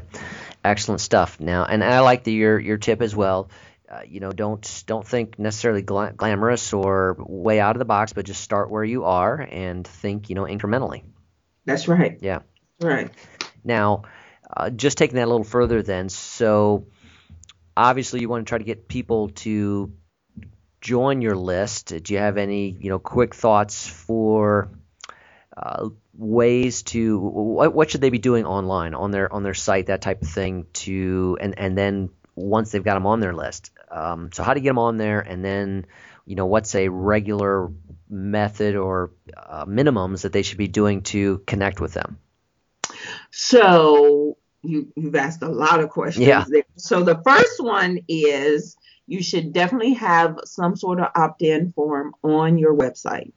Excellent 0.65 0.99
stuff. 0.99 1.39
Now, 1.39 1.63
and 1.63 1.83
I 1.83 2.01
like 2.01 2.25
the 2.25 2.33
your 2.33 2.59
your 2.59 2.77
tip 2.77 3.01
as 3.01 3.15
well 3.15 3.49
uh, 3.89 4.01
you 4.07 4.19
know, 4.19 4.31
don't 4.31 4.83
don't 4.85 5.05
think 5.07 5.39
necessarily 5.39 5.81
gla- 5.81 6.13
glamorous 6.15 6.73
or 6.73 7.17
way 7.19 7.59
out 7.59 7.75
of 7.75 7.79
the 7.79 7.85
box, 7.85 8.13
but 8.13 8.25
just 8.25 8.41
start 8.41 8.69
where 8.69 8.83
you 8.83 9.05
are 9.05 9.35
and 9.39 9.85
think, 9.87 10.29
you 10.29 10.35
know, 10.35 10.43
incrementally. 10.43 11.03
That's 11.65 11.87
right. 11.87 12.17
Yeah. 12.21 12.39
Right. 12.79 13.09
Now, 13.63 14.03
uh, 14.55 14.69
just 14.69 14.97
taking 14.97 15.15
that 15.15 15.25
a 15.25 15.31
little 15.31 15.43
further, 15.43 15.81
then. 15.81 16.09
So, 16.09 16.87
obviously, 17.75 18.21
you 18.21 18.29
want 18.29 18.45
to 18.45 18.49
try 18.49 18.57
to 18.57 18.63
get 18.63 18.87
people 18.87 19.29
to 19.29 19.91
join 20.81 21.21
your 21.21 21.35
list. 21.35 21.87
Do 22.03 22.13
you 22.13 22.19
have 22.19 22.37
any, 22.37 22.69
you 22.79 22.89
know, 22.89 22.99
quick 22.99 23.35
thoughts 23.35 23.87
for 23.87 24.69
uh, 25.57 25.89
ways 26.13 26.83
to 26.83 27.19
what, 27.19 27.73
what 27.73 27.91
should 27.91 28.01
they 28.01 28.09
be 28.09 28.19
doing 28.19 28.45
online 28.45 28.93
on 28.93 29.11
their 29.11 29.31
on 29.31 29.43
their 29.43 29.53
site, 29.53 29.87
that 29.87 30.01
type 30.01 30.21
of 30.21 30.29
thing, 30.29 30.67
to 30.73 31.37
and 31.41 31.57
and 31.57 31.77
then 31.77 32.09
once 32.35 32.71
they've 32.71 32.83
got 32.83 32.93
them 32.93 33.05
on 33.05 33.19
their 33.19 33.33
list, 33.33 33.71
um, 33.91 34.31
so 34.31 34.43
how 34.43 34.53
do 34.53 34.59
you 34.59 34.63
get 34.63 34.69
them 34.69 34.79
on 34.79 34.97
there, 34.97 35.19
and 35.19 35.43
then 35.43 35.85
you 36.25 36.35
know 36.35 36.45
what's 36.45 36.75
a 36.75 36.89
regular 36.89 37.71
method 38.09 38.75
or 38.75 39.11
uh, 39.35 39.65
minimums 39.65 40.21
that 40.21 40.33
they 40.33 40.41
should 40.41 40.57
be 40.57 40.67
doing 40.67 41.01
to 41.03 41.39
connect 41.47 41.79
with 41.79 41.93
them? 41.93 42.17
So 43.31 44.37
you, 44.63 44.91
you've 44.95 45.15
asked 45.15 45.41
a 45.41 45.49
lot 45.49 45.79
of 45.79 45.89
questions 45.89 46.27
yeah. 46.27 46.45
there. 46.47 46.63
So 46.75 47.03
the 47.03 47.21
first 47.23 47.63
one 47.63 47.99
is 48.07 48.77
you 49.07 49.23
should 49.23 49.53
definitely 49.53 49.93
have 49.93 50.39
some 50.45 50.75
sort 50.75 50.99
of 50.99 51.07
opt-in 51.15 51.71
form 51.73 52.13
on 52.23 52.57
your 52.57 52.75
website 52.75 53.31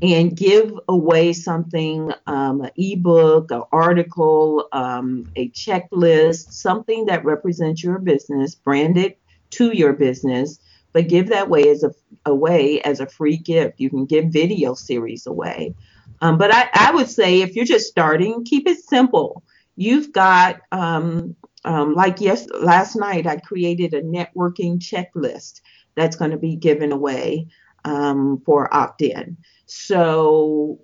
and 0.00 0.36
give 0.36 0.72
away 0.86 1.32
something 1.32 2.12
um, 2.26 2.60
an 2.60 2.70
ebook 2.76 3.50
an 3.50 3.62
article 3.72 4.68
um, 4.72 5.30
a 5.34 5.48
checklist 5.50 6.52
something 6.52 7.06
that 7.06 7.24
represents 7.24 7.82
your 7.82 7.98
business 7.98 8.54
branded 8.54 9.16
to 9.50 9.76
your 9.76 9.92
business, 9.92 10.58
but 10.92 11.08
give 11.08 11.28
that 11.28 11.48
way 11.48 11.68
as 11.68 11.82
a 11.82 11.92
away 12.24 12.80
as 12.82 13.00
a 13.00 13.06
free 13.06 13.36
gift. 13.36 13.80
You 13.80 13.90
can 13.90 14.06
give 14.06 14.26
video 14.26 14.74
series 14.74 15.26
away. 15.26 15.74
Um, 16.20 16.38
but 16.38 16.52
I, 16.52 16.68
I 16.74 16.94
would 16.94 17.08
say 17.08 17.42
if 17.42 17.54
you're 17.54 17.64
just 17.64 17.86
starting, 17.88 18.44
keep 18.44 18.66
it 18.66 18.78
simple. 18.78 19.42
You've 19.76 20.12
got 20.12 20.60
um, 20.72 21.36
um, 21.64 21.94
like 21.94 22.20
yes, 22.20 22.48
last 22.50 22.96
night 22.96 23.26
I 23.26 23.36
created 23.36 23.94
a 23.94 24.02
networking 24.02 24.78
checklist 24.78 25.60
that's 25.94 26.16
going 26.16 26.30
to 26.32 26.38
be 26.38 26.56
given 26.56 26.92
away 26.92 27.48
um, 27.84 28.42
for 28.44 28.72
opt-in. 28.74 29.36
So 29.66 30.80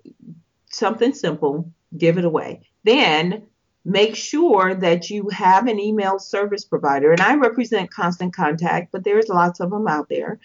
something 0.71 1.13
simple, 1.13 1.71
give 1.97 2.17
it 2.17 2.25
away. 2.25 2.61
Then 2.83 3.47
make 3.85 4.15
sure 4.15 4.73
that 4.73 5.09
you 5.11 5.29
have 5.29 5.67
an 5.67 5.79
email 5.79 6.17
service 6.17 6.65
provider. 6.65 7.11
And 7.11 7.21
I 7.21 7.35
represent 7.35 7.91
Constant 7.91 8.33
Contact, 8.33 8.91
but 8.91 9.03
there's 9.03 9.29
lots 9.29 9.59
of 9.59 9.69
them 9.69 9.87
out 9.87 10.09
there. 10.09 10.39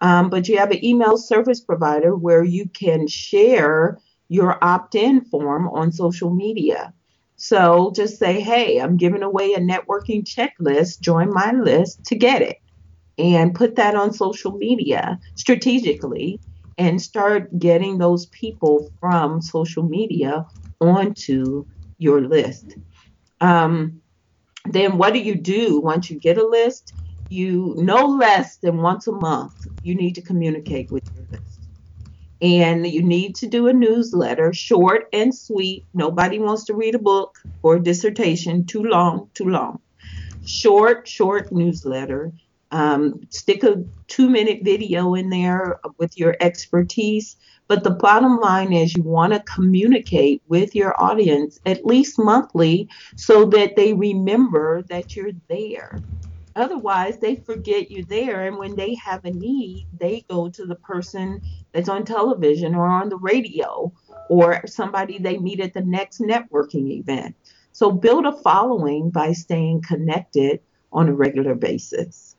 Um, 0.00 0.30
but 0.30 0.48
you 0.48 0.58
have 0.58 0.70
an 0.70 0.84
email 0.84 1.18
service 1.18 1.60
provider 1.60 2.16
where 2.16 2.42
you 2.42 2.68
can 2.68 3.06
share 3.06 3.98
your 4.28 4.62
opt 4.64 4.94
in 4.94 5.20
form 5.26 5.68
on 5.68 5.92
social 5.92 6.30
media. 6.30 6.92
So 7.36 7.92
just 7.94 8.18
say, 8.18 8.40
hey, 8.40 8.80
I'm 8.80 8.96
giving 8.96 9.22
away 9.22 9.52
a 9.52 9.60
networking 9.60 10.24
checklist, 10.24 11.00
join 11.00 11.32
my 11.32 11.52
list 11.52 12.04
to 12.06 12.14
get 12.14 12.42
it. 12.42 12.60
And 13.18 13.54
put 13.54 13.76
that 13.76 13.94
on 13.94 14.12
social 14.12 14.52
media 14.52 15.18
strategically 15.36 16.38
and 16.76 17.00
start 17.00 17.58
getting 17.58 17.96
those 17.96 18.26
people 18.26 18.90
from 19.00 19.40
social 19.40 19.82
media 19.82 20.46
onto 20.80 21.64
your 21.98 22.20
list. 22.22 22.76
Um, 23.40 24.02
then 24.66 24.98
what 24.98 25.12
do 25.14 25.20
you 25.20 25.36
do 25.36 25.80
once 25.80 26.10
you 26.10 26.18
get 26.20 26.38
a 26.38 26.46
list? 26.46 26.94
You 27.28 27.74
no 27.78 28.06
less 28.06 28.58
than 28.58 28.78
once 28.78 29.06
a 29.08 29.12
month, 29.12 29.54
you 29.82 29.94
need 29.96 30.14
to 30.16 30.22
communicate 30.22 30.90
with 30.90 31.04
your 31.14 31.26
list. 31.30 31.68
and 32.40 32.86
you 32.86 33.02
need 33.02 33.36
to 33.36 33.46
do 33.48 33.68
a 33.68 33.72
newsletter, 33.72 34.52
short 34.52 35.06
and 35.12 35.34
sweet. 35.34 35.86
Nobody 35.94 36.38
wants 36.38 36.64
to 36.66 36.74
read 36.74 36.94
a 36.94 36.98
book 36.98 37.36
or 37.62 37.76
a 37.76 37.82
dissertation, 37.82 38.66
too 38.66 38.82
long, 38.84 39.30
too 39.34 39.46
long. 39.48 39.80
Short, 40.44 41.08
short 41.08 41.52
newsletter. 41.52 42.32
Um, 42.76 43.26
stick 43.30 43.64
a 43.64 43.82
two 44.06 44.28
minute 44.28 44.60
video 44.62 45.14
in 45.14 45.30
there 45.30 45.80
with 45.96 46.18
your 46.18 46.36
expertise. 46.40 47.36
But 47.68 47.84
the 47.84 47.90
bottom 47.90 48.38
line 48.38 48.74
is 48.74 48.94
you 48.94 49.02
want 49.02 49.32
to 49.32 49.40
communicate 49.40 50.42
with 50.46 50.74
your 50.74 50.94
audience 51.02 51.58
at 51.64 51.86
least 51.86 52.18
monthly 52.18 52.90
so 53.16 53.46
that 53.46 53.76
they 53.76 53.94
remember 53.94 54.82
that 54.90 55.16
you're 55.16 55.32
there. 55.48 56.02
Otherwise, 56.54 57.16
they 57.18 57.36
forget 57.36 57.90
you're 57.90 58.04
there. 58.04 58.46
And 58.46 58.58
when 58.58 58.76
they 58.76 58.94
have 58.96 59.24
a 59.24 59.30
need, 59.30 59.86
they 59.98 60.26
go 60.28 60.50
to 60.50 60.66
the 60.66 60.76
person 60.76 61.40
that's 61.72 61.88
on 61.88 62.04
television 62.04 62.74
or 62.74 62.86
on 62.86 63.08
the 63.08 63.16
radio 63.16 63.90
or 64.28 64.66
somebody 64.66 65.18
they 65.18 65.38
meet 65.38 65.60
at 65.60 65.72
the 65.72 65.80
next 65.80 66.20
networking 66.20 66.90
event. 66.90 67.36
So 67.72 67.90
build 67.90 68.26
a 68.26 68.32
following 68.32 69.08
by 69.08 69.32
staying 69.32 69.80
connected 69.80 70.60
on 70.92 71.08
a 71.08 71.14
regular 71.14 71.54
basis. 71.54 72.35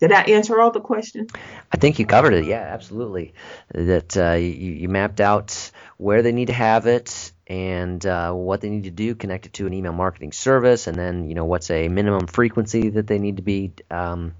Did 0.00 0.12
I 0.12 0.22
answer 0.22 0.58
all 0.58 0.70
the 0.70 0.80
questions? 0.80 1.30
I 1.70 1.76
think 1.76 1.98
you 1.98 2.06
covered 2.06 2.32
it. 2.32 2.46
Yeah, 2.46 2.62
absolutely. 2.62 3.34
That 3.74 4.16
uh, 4.16 4.32
you, 4.32 4.48
you 4.48 4.88
mapped 4.88 5.20
out 5.20 5.70
where 5.98 6.22
they 6.22 6.32
need 6.32 6.46
to 6.46 6.54
have 6.54 6.86
it 6.86 7.32
and 7.46 8.04
uh, 8.06 8.32
what 8.32 8.62
they 8.62 8.70
need 8.70 8.84
to 8.84 8.90
do, 8.90 9.14
connect 9.14 9.44
it 9.44 9.52
to 9.54 9.66
an 9.66 9.74
email 9.74 9.92
marketing 9.92 10.32
service, 10.32 10.86
and 10.86 10.96
then 10.96 11.28
you 11.28 11.34
know 11.34 11.44
what's 11.44 11.70
a 11.70 11.88
minimum 11.88 12.26
frequency 12.28 12.88
that 12.90 13.06
they 13.06 13.18
need 13.18 13.36
to 13.36 13.42
be 13.42 13.72
um, 13.90 14.34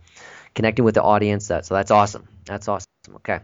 connecting 0.55 0.85
with 0.85 0.95
the 0.95 1.03
audience. 1.03 1.49
That 1.49 1.67
so 1.67 1.75
that's 1.75 1.91
awesome. 1.91 2.27
That's 2.47 2.67
awesome. 2.67 2.87
Okay. 3.17 3.41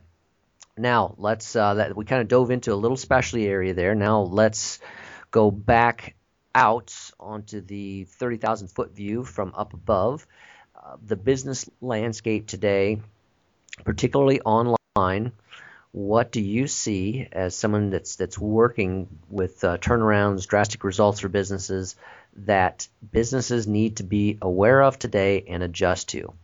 Now 0.79 1.15
let's 1.19 1.55
uh, 1.55 1.75
that 1.75 1.97
we 1.97 2.07
kind 2.07 2.23
of 2.23 2.29
dove 2.29 2.51
into 2.51 2.73
a 2.73 2.77
little 2.77 2.97
specialty 2.97 3.47
area 3.47 3.75
there. 3.75 3.95
Now 3.95 4.21
let's 4.23 4.81
go 5.31 5.51
back 5.51 6.15
out 6.55 6.95
onto 7.21 7.61
the 7.61 8.05
30,000 8.05 8.69
foot 8.69 8.95
view 8.95 9.25
from 9.25 9.53
up 9.55 9.75
above 9.75 10.27
the 11.07 11.16
business 11.16 11.68
landscape 11.81 12.46
today, 12.46 13.01
particularly 13.85 14.40
online, 14.40 15.33
what 15.92 16.31
do 16.31 16.42
you 16.42 16.66
see 16.66 17.27
as 17.33 17.55
someone 17.55 17.90
that's 17.90 18.16
that's 18.16 18.38
working 18.38 19.09
with 19.31 19.64
uh, 19.64 19.79
turnarounds, 19.79 20.46
drastic 20.46 20.85
results 20.85 21.20
for 21.20 21.29
businesses 21.29 21.96
that 22.44 22.87
businesses 23.12 23.66
need 23.66 23.96
to 23.96 24.03
be 24.03 24.37
aware 24.42 24.83
of 24.83 24.99
today 24.99 25.44
and 25.49 25.62
adjust 25.62 26.11
to? 26.11 26.35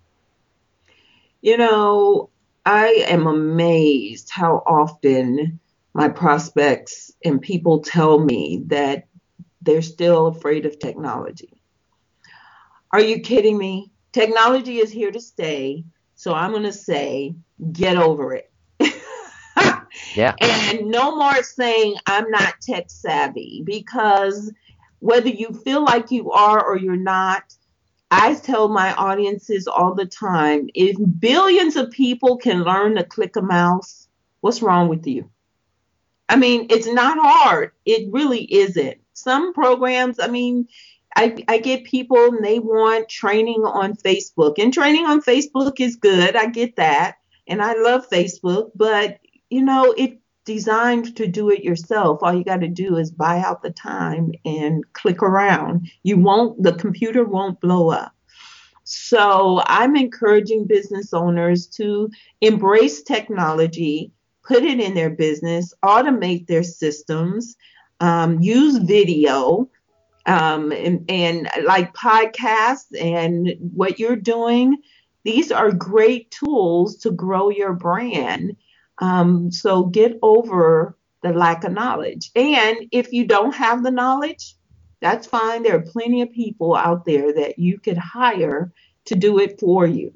You 1.42 1.58
know, 1.58 2.30
I 2.64 3.04
am 3.08 3.26
amazed 3.26 4.30
how 4.30 4.62
often 4.66 5.60
my 5.92 6.08
prospects 6.08 7.12
and 7.24 7.42
people 7.42 7.80
tell 7.80 8.18
me 8.18 8.62
that 8.68 9.06
they're 9.60 9.82
still 9.82 10.28
afraid 10.28 10.64
of 10.64 10.78
technology. 10.78 11.52
Are 12.90 13.00
you 13.00 13.20
kidding 13.20 13.58
me? 13.58 13.91
Technology 14.12 14.78
is 14.78 14.90
here 14.90 15.10
to 15.10 15.20
stay. 15.20 15.84
So 16.14 16.34
I'm 16.34 16.52
going 16.52 16.62
to 16.64 16.72
say, 16.72 17.34
get 17.72 17.96
over 17.96 18.34
it. 18.34 18.50
yeah. 20.14 20.34
And 20.40 20.86
no 20.88 21.16
more 21.16 21.42
saying 21.42 21.96
I'm 22.06 22.30
not 22.30 22.60
tech 22.60 22.84
savvy 22.88 23.62
because 23.64 24.52
whether 25.00 25.28
you 25.28 25.52
feel 25.64 25.84
like 25.84 26.10
you 26.10 26.30
are 26.30 26.64
or 26.64 26.76
you're 26.76 26.96
not, 26.96 27.54
I 28.10 28.34
tell 28.34 28.68
my 28.68 28.92
audiences 28.94 29.66
all 29.66 29.94
the 29.94 30.06
time 30.06 30.68
if 30.74 30.96
billions 31.18 31.76
of 31.76 31.90
people 31.90 32.36
can 32.36 32.62
learn 32.62 32.94
to 32.96 33.04
click 33.04 33.36
a 33.36 33.42
mouse, 33.42 34.08
what's 34.42 34.62
wrong 34.62 34.88
with 34.88 35.06
you? 35.06 35.30
I 36.28 36.36
mean, 36.36 36.66
it's 36.70 36.86
not 36.86 37.18
hard. 37.20 37.72
It 37.84 38.12
really 38.12 38.44
isn't. 38.52 38.98
Some 39.14 39.52
programs, 39.54 40.20
I 40.20 40.28
mean, 40.28 40.68
I, 41.16 41.44
I 41.48 41.58
get 41.58 41.84
people 41.84 42.24
and 42.26 42.44
they 42.44 42.58
want 42.58 43.08
training 43.08 43.62
on 43.64 43.94
Facebook, 43.94 44.54
and 44.58 44.72
training 44.72 45.06
on 45.06 45.22
Facebook 45.22 45.80
is 45.80 45.96
good. 45.96 46.36
I 46.36 46.46
get 46.46 46.76
that, 46.76 47.16
and 47.46 47.62
I 47.62 47.74
love 47.74 48.08
Facebook, 48.08 48.70
but 48.74 49.18
you 49.50 49.62
know 49.62 49.94
it's 49.96 50.16
designed 50.44 51.16
to 51.16 51.26
do 51.26 51.50
it 51.50 51.62
yourself. 51.62 52.18
All 52.22 52.34
you 52.34 52.44
got 52.44 52.60
to 52.60 52.68
do 52.68 52.96
is 52.96 53.10
buy 53.10 53.38
out 53.40 53.62
the 53.62 53.70
time 53.70 54.32
and 54.44 54.84
click 54.92 55.22
around. 55.22 55.88
You 56.02 56.18
won't, 56.18 56.62
the 56.62 56.72
computer 56.74 57.24
won't 57.24 57.60
blow 57.60 57.90
up. 57.90 58.12
So 58.84 59.62
I'm 59.66 59.96
encouraging 59.96 60.66
business 60.66 61.14
owners 61.14 61.66
to 61.68 62.10
embrace 62.40 63.02
technology, 63.02 64.10
put 64.42 64.64
it 64.64 64.80
in 64.80 64.94
their 64.94 65.10
business, 65.10 65.72
automate 65.84 66.48
their 66.48 66.64
systems, 66.64 67.56
um, 68.00 68.40
use 68.40 68.78
video 68.78 69.68
um, 70.26 70.72
and, 70.72 71.04
and 71.08 71.48
like 71.64 71.94
podcasts 71.94 72.86
and 72.98 73.54
what 73.74 73.98
you're 73.98 74.16
doing. 74.16 74.78
These 75.24 75.52
are 75.52 75.72
great 75.72 76.30
tools 76.30 76.96
to 76.98 77.10
grow 77.10 77.50
your 77.50 77.72
brand. 77.72 78.56
Um, 78.98 79.50
so 79.50 79.84
get 79.84 80.18
over 80.22 80.96
the 81.22 81.32
lack 81.32 81.64
of 81.64 81.72
knowledge. 81.72 82.30
And 82.34 82.76
if 82.90 83.12
you 83.12 83.26
don't 83.26 83.54
have 83.54 83.82
the 83.82 83.90
knowledge, 83.90 84.56
that's 85.00 85.26
fine. 85.26 85.62
There 85.62 85.76
are 85.76 85.82
plenty 85.82 86.22
of 86.22 86.32
people 86.32 86.74
out 86.74 87.04
there 87.04 87.32
that 87.32 87.58
you 87.58 87.78
could 87.78 87.98
hire 87.98 88.72
to 89.06 89.14
do 89.14 89.38
it 89.38 89.58
for 89.58 89.86
you. 89.86 90.12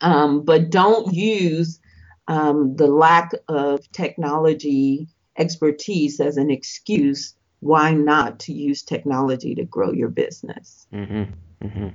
Um, 0.00 0.44
but 0.44 0.70
don't 0.70 1.12
use 1.12 1.80
um, 2.28 2.76
the 2.76 2.86
lack 2.86 3.32
of 3.48 3.90
technology 3.92 5.08
expertise 5.38 6.20
as 6.20 6.36
an 6.36 6.50
excuse 6.50 7.34
why 7.62 7.92
not 7.92 8.40
to 8.40 8.52
use 8.52 8.82
technology 8.82 9.54
to 9.54 9.64
grow 9.64 9.92
your 9.92 10.08
business? 10.08 10.84
Mm-hmm. 10.92 11.64
Mm-hmm. 11.64 11.88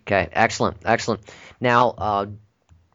Okay, 0.00 0.28
excellent, 0.30 0.76
excellent. 0.84 1.22
Now, 1.60 1.94
uh, 1.96 2.26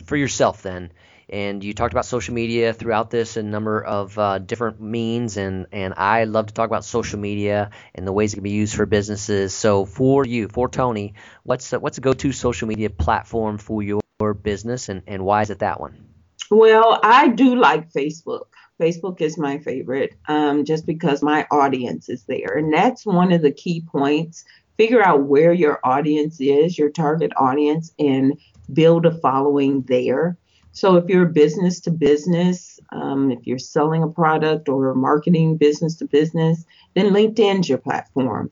for 0.06 0.16
yourself 0.16 0.62
then, 0.62 0.92
and 1.28 1.64
you 1.64 1.74
talked 1.74 1.94
about 1.96 2.06
social 2.06 2.36
media 2.36 2.72
throughout 2.72 3.10
this 3.10 3.36
a 3.36 3.42
number 3.42 3.84
of 3.84 4.18
uh, 4.20 4.38
different 4.38 4.80
means, 4.80 5.38
and, 5.38 5.66
and 5.72 5.96
I 5.98 6.26
love 6.26 6.46
to 6.46 6.54
talk 6.54 6.68
about 6.68 6.86
social 6.86 7.18
media 7.18 7.72
and 7.96 8.06
the 8.06 8.14
ways 8.14 8.34
it 8.34 8.36
can 8.36 8.44
be 8.44 8.52
used 8.52 8.76
for 8.76 8.86
businesses. 8.86 9.56
So, 9.56 9.86
for 9.86 10.24
you, 10.24 10.50
for 10.50 10.70
Toni, 10.70 11.16
what's 11.42 11.74
a, 11.74 11.80
what's 11.80 11.98
a 11.98 12.02
go-to 12.02 12.32
social 12.32 12.68
media 12.68 12.92
platform 12.92 13.58
for 13.58 13.82
your 13.82 14.02
business, 14.44 14.88
and, 14.90 15.02
and 15.08 15.26
why 15.26 15.42
is 15.42 15.50
it 15.50 15.60
that 15.60 15.80
one? 15.80 16.06
Well, 16.52 17.00
I 17.02 17.30
do 17.30 17.56
like 17.56 17.92
Facebook. 17.92 18.50
Facebook 18.80 19.22
is 19.22 19.38
my 19.38 19.58
favorite 19.60 20.16
um, 20.28 20.66
just 20.66 20.86
because 20.86 21.22
my 21.24 21.48
audience 21.52 22.10
is 22.10 22.24
there. 22.24 22.58
And 22.58 22.74
that's 22.74 23.06
one 23.06 23.32
of 23.32 23.42
the 23.42 23.52
key 23.52 23.82
points. 23.82 24.46
Figure 24.78 25.04
out 25.04 25.24
where 25.24 25.54
your 25.54 25.80
audience 25.84 26.40
is, 26.40 26.78
your 26.78 26.92
target 26.92 27.32
audience, 27.38 27.94
and 27.98 28.40
build 28.72 29.06
a 29.06 29.18
following 29.20 29.82
there. 29.84 30.38
So 30.72 30.96
if 30.98 31.10
you're 31.10 31.26
business 31.26 31.80
to 31.82 31.92
business, 31.92 32.80
um, 32.92 33.32
if 33.32 33.48
you're 33.48 33.58
selling 33.58 34.04
a 34.04 34.08
product 34.08 34.70
or 34.70 34.94
marketing 34.94 35.58
business 35.58 35.96
to 35.96 36.06
business, 36.06 36.66
then 36.94 37.08
LinkedIn's 37.08 37.68
your 37.68 37.80
platform. 37.80 38.52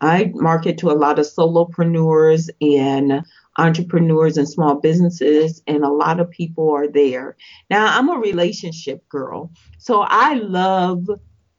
I 0.00 0.30
market 0.34 0.78
to 0.78 0.90
a 0.90 0.92
lot 0.92 1.18
of 1.18 1.26
solopreneurs 1.26 2.48
and 2.60 3.24
entrepreneurs 3.56 4.36
and 4.36 4.48
small 4.48 4.80
businesses, 4.80 5.62
and 5.66 5.84
a 5.84 5.92
lot 5.92 6.20
of 6.20 6.30
people 6.30 6.70
are 6.70 6.88
there. 6.88 7.36
Now, 7.70 7.98
I'm 7.98 8.08
a 8.08 8.18
relationship 8.18 9.08
girl, 9.08 9.50
so 9.78 10.00
I 10.00 10.34
love 10.34 11.06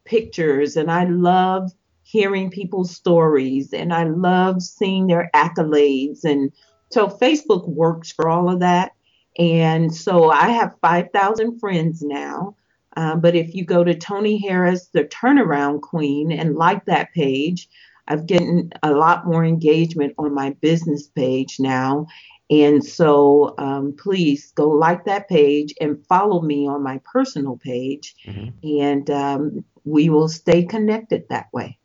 pictures 0.06 0.78
and 0.78 0.92
I 0.92 1.06
love 1.06 1.72
hearing 2.04 2.52
people's 2.52 2.96
stories 2.96 3.74
and 3.74 3.94
I 3.94 4.04
love 4.04 4.62
seeing 4.62 5.08
their 5.08 5.30
accolades. 5.34 6.24
And 6.24 6.52
so 6.92 7.08
Facebook 7.08 7.68
works 7.68 8.12
for 8.12 8.30
all 8.30 8.50
of 8.50 8.60
that. 8.60 8.92
And 9.38 9.94
so 9.94 10.30
I 10.30 10.50
have 10.50 10.80
5,000 10.82 11.60
friends 11.60 12.02
now. 12.02 12.56
Um, 12.96 13.20
but 13.20 13.36
if 13.36 13.54
you 13.54 13.66
go 13.66 13.84
to 13.84 13.94
Toni 13.94 14.38
Harris, 14.38 14.88
the 14.94 15.04
turnaround 15.04 15.82
queen, 15.82 16.32
and 16.32 16.56
like 16.56 16.86
that 16.86 17.12
page, 17.14 17.68
I've 18.08 18.28
gotten 18.28 18.72
a 18.84 18.92
lot 18.92 19.26
more 19.26 19.44
engagement 19.44 20.14
on 20.18 20.34
my 20.34 20.52
business 20.62 21.08
page 21.08 21.58
now. 21.60 22.08
And 22.50 22.86
so 22.86 23.56
um, 23.58 23.96
please 23.98 24.52
go 24.52 24.70
like 24.70 25.06
that 25.06 25.28
page 25.28 25.74
and 25.82 26.06
follow 26.06 26.42
me 26.42 26.68
on 26.68 26.84
my 26.84 27.02
personal 27.12 27.58
page, 27.58 28.16
mm-hmm. 28.26 28.50
and 28.80 29.10
um, 29.10 29.66
we 29.84 30.10
will 30.10 30.30
stay 30.30 30.64
connected 30.64 31.28
that 31.30 31.48
way. 31.52 31.80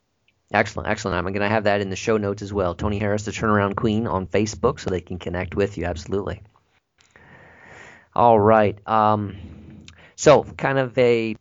Excellent, 0.53 0.87
excellent. 0.87 1.17
I'm 1.17 1.33
going 1.33 1.41
to 1.41 1.49
have 1.49 1.63
that 1.63 1.81
in 1.81 1.89
the 1.89 1.95
show 1.95 2.17
notes 2.17 2.43
as 2.43 2.53
well. 2.53 2.75
Toni 2.75 2.99
Harris, 2.99 3.25
the 3.25 3.31
Turnaround 3.31 3.75
Queen, 3.75 4.05
on 4.05 4.27
Facebook, 4.27 4.79
so 4.79 4.89
they 4.89 5.01
can 5.01 5.17
connect 5.17 5.55
with 5.55 5.77
you. 5.77 5.85
Absolutely. 5.85 6.43
All 8.13 8.39
right. 8.39 8.77
Um, 8.87 9.37
so, 10.15 10.43
kind 10.43 10.77
of 10.77 10.95
a 10.97 11.35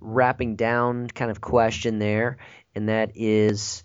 wrapping 0.00 0.56
down 0.56 1.06
kind 1.08 1.30
of 1.30 1.40
question 1.40 2.00
there 2.00 2.36
and 2.74 2.88
that 2.88 3.12
is 3.14 3.84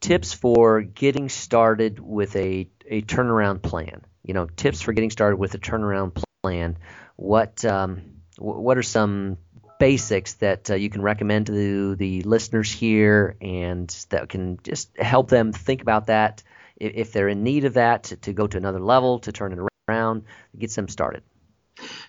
tips 0.00 0.32
for 0.32 0.82
getting 0.82 1.28
started 1.28 1.98
with 1.98 2.36
a, 2.36 2.68
a 2.86 3.02
turnaround 3.02 3.62
plan. 3.62 4.02
You 4.22 4.34
know, 4.34 4.46
tips 4.46 4.82
for 4.82 4.92
getting 4.92 5.10
started 5.10 5.36
with 5.36 5.54
a 5.54 5.58
turnaround 5.58 6.22
plan. 6.42 6.76
What 7.16 7.64
um, 7.64 8.20
what 8.38 8.78
are 8.78 8.82
some 8.82 9.38
basics 9.78 10.34
that 10.34 10.70
uh, 10.70 10.74
you 10.74 10.90
can 10.90 11.02
recommend 11.02 11.46
to 11.46 11.94
the 11.96 12.22
listeners 12.22 12.70
here 12.70 13.36
and 13.40 13.88
that 14.10 14.28
can 14.28 14.58
just 14.62 14.96
help 14.98 15.28
them 15.28 15.52
think 15.52 15.82
about 15.82 16.06
that 16.06 16.42
if 16.76 17.12
they're 17.12 17.28
in 17.28 17.42
need 17.42 17.64
of 17.64 17.74
that 17.74 18.04
to, 18.04 18.16
to 18.16 18.32
go 18.32 18.46
to 18.46 18.56
another 18.56 18.80
level, 18.80 19.18
to 19.20 19.32
turn 19.32 19.52
it 19.52 19.58
around, 19.88 20.24
get 20.56 20.70
them 20.70 20.88
started? 20.88 21.22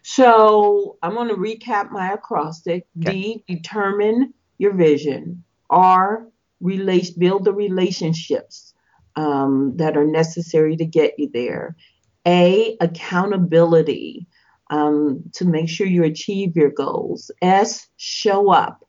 So 0.02 0.98
I'm 1.02 1.14
going 1.14 1.30
to 1.30 1.36
recap 1.36 1.92
my 1.92 2.14
acrostic. 2.14 2.88
Okay. 3.00 3.12
D, 3.12 3.44
determine 3.48 4.34
your 4.58 4.74
vision. 4.74 5.44
R, 5.70 6.28
relate, 6.62 7.18
build 7.18 7.46
the 7.46 7.54
relationships 7.54 8.74
um, 9.16 9.78
that 9.78 9.98
are 9.98 10.06
necessary 10.06 10.76
to 10.78 10.86
get 10.86 11.18
you 11.18 11.30
there. 11.34 11.76
A, 12.28 12.78
accountability 12.80 14.28
um, 14.70 15.24
to 15.34 15.46
make 15.46 15.70
sure 15.70 15.88
you 15.88 16.04
achieve 16.04 16.56
your 16.56 16.70
goals. 16.70 17.32
S, 17.42 17.88
show 17.98 18.52
up 18.52 18.86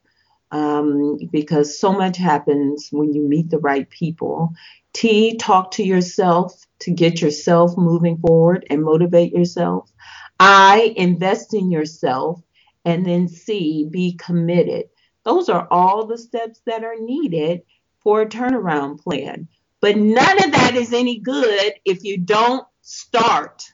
um, 0.50 1.18
because 1.30 1.78
so 1.78 1.92
much 1.92 2.16
happens 2.16 2.88
when 2.90 3.12
you 3.12 3.26
meet 3.26 3.50
the 3.50 3.58
right 3.58 3.88
people. 3.88 4.52
T, 4.92 5.36
talk 5.36 5.70
to 5.72 5.84
yourself 5.84 6.52
to 6.80 6.90
get 6.90 7.20
yourself 7.20 7.76
moving 7.76 8.18
forward 8.18 8.66
and 8.68 8.82
motivate 8.82 9.32
yourself. 9.32 9.90
I, 10.38 10.92
invest 10.96 11.54
in 11.54 11.70
yourself. 11.70 12.42
And 12.84 13.04
then 13.04 13.28
C, 13.28 13.86
be 13.90 14.14
committed. 14.14 14.86
Those 15.24 15.48
are 15.48 15.68
all 15.70 16.06
the 16.06 16.18
steps 16.18 16.60
that 16.66 16.84
are 16.84 16.98
needed 16.98 17.62
for 18.00 18.22
a 18.22 18.26
turnaround 18.26 19.00
plan. 19.00 19.48
But 19.80 19.96
none 19.96 20.44
of 20.44 20.52
that 20.52 20.74
is 20.74 20.92
any 20.92 21.18
good 21.18 21.74
if 21.84 22.04
you 22.04 22.18
don't 22.18 22.66
start. 22.82 23.64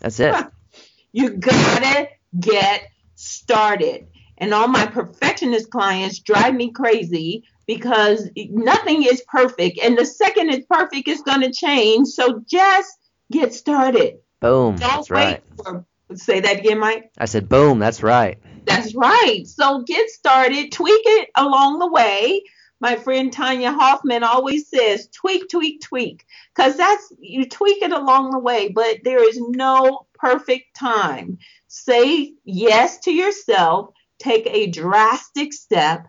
That's 0.00 0.20
it. 0.20 0.34
you 1.12 1.30
gotta 1.30 2.08
get 2.38 2.82
started. 3.14 4.06
And 4.38 4.52
all 4.52 4.68
my 4.68 4.86
perfectionist 4.86 5.70
clients 5.70 6.18
drive 6.18 6.54
me 6.54 6.72
crazy 6.72 7.44
because 7.66 8.28
nothing 8.36 9.04
is 9.04 9.22
perfect. 9.28 9.78
And 9.82 9.96
the 9.96 10.04
second 10.04 10.50
it's 10.50 10.66
perfect, 10.68 11.08
it's 11.08 11.22
going 11.22 11.40
to 11.42 11.52
change. 11.52 12.08
So 12.08 12.42
just 12.50 12.98
get 13.30 13.54
started. 13.54 14.18
Boom. 14.40 14.76
Don't 14.76 14.90
that's 14.90 15.10
right. 15.10 15.42
For, 15.62 15.84
say 16.14 16.40
that 16.40 16.60
again, 16.60 16.78
Mike. 16.78 17.10
I 17.18 17.24
said, 17.24 17.48
boom. 17.48 17.78
That's 17.78 18.02
right. 18.02 18.38
That's 18.64 18.94
right. 18.94 19.42
So 19.46 19.82
get 19.82 20.08
started, 20.10 20.72
tweak 20.72 21.02
it 21.04 21.30
along 21.36 21.78
the 21.78 21.90
way. 21.90 22.42
My 22.80 22.96
friend 22.96 23.32
Tanya 23.32 23.72
Hoffman 23.72 24.24
always 24.24 24.68
says, 24.68 25.08
tweak, 25.08 25.48
tweak, 25.48 25.80
tweak, 25.80 26.26
because 26.54 26.76
that's 26.76 27.12
you 27.18 27.48
tweak 27.48 27.82
it 27.82 27.92
along 27.92 28.30
the 28.30 28.38
way, 28.38 28.68
but 28.68 28.98
there 29.04 29.26
is 29.26 29.40
no 29.40 30.06
perfect 30.12 30.76
time. 30.76 31.38
Say 31.68 32.34
yes 32.44 32.98
to 33.00 33.12
yourself, 33.12 33.94
take 34.18 34.46
a 34.46 34.66
drastic 34.66 35.52
step, 35.52 36.08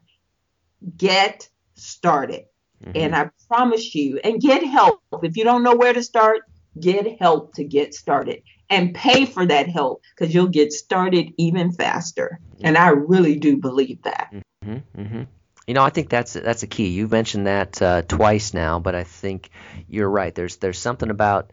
get 0.97 1.47
started. 1.75 2.45
Mm-hmm. 2.84 2.91
And 2.95 3.15
I 3.15 3.29
promise 3.47 3.95
you, 3.95 4.19
and 4.23 4.41
get 4.41 4.63
help. 4.63 5.01
If 5.23 5.38
you 5.38 5.43
don't 5.45 5.63
know 5.63 5.75
where 5.75 5.93
to 5.93 6.03
start, 6.03 6.41
get 6.79 7.19
help 7.19 7.53
to 7.55 7.63
get 7.63 7.93
started 7.93 8.43
and 8.69 8.93
pay 8.93 9.25
for 9.25 9.45
that 9.45 9.67
help 9.69 10.01
because 10.09 10.33
you'll 10.33 10.47
get 10.47 10.73
started 10.73 11.33
even 11.38 11.71
faster. 11.71 12.39
And 12.61 12.77
I 12.77 12.89
really 12.89 13.38
do 13.38 13.57
believe 13.57 14.01
that. 14.03 14.33
Mm-hmm, 14.63 15.01
mm-hmm. 15.01 15.23
You 15.67 15.73
know, 15.73 15.83
I 15.83 15.89
think 15.89 16.09
that's 16.09 16.33
that's 16.33 16.63
a 16.63 16.67
key. 16.67 16.89
You've 16.89 17.11
mentioned 17.11 17.47
that 17.47 17.81
uh, 17.81 18.01
twice 18.03 18.53
now, 18.53 18.79
but 18.79 18.93
I 18.93 19.03
think 19.03 19.49
you're 19.88 20.09
right. 20.09 20.33
There's 20.33 20.57
there's 20.57 20.77
something 20.77 21.09
about 21.09 21.51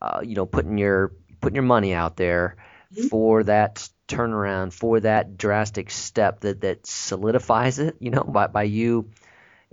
uh, 0.00 0.20
you 0.24 0.34
know 0.34 0.46
putting 0.46 0.78
your 0.78 1.12
putting 1.40 1.56
your 1.56 1.64
money 1.64 1.92
out 1.92 2.16
there 2.16 2.56
mm-hmm. 2.94 3.08
for 3.08 3.44
that 3.44 3.88
turnaround, 4.08 4.72
for 4.72 5.00
that 5.00 5.36
drastic 5.36 5.90
step 5.90 6.40
that 6.40 6.62
that 6.62 6.86
solidifies 6.86 7.78
it. 7.78 7.96
You 8.00 8.10
know, 8.10 8.24
by 8.24 8.46
by 8.46 8.62
you 8.62 9.10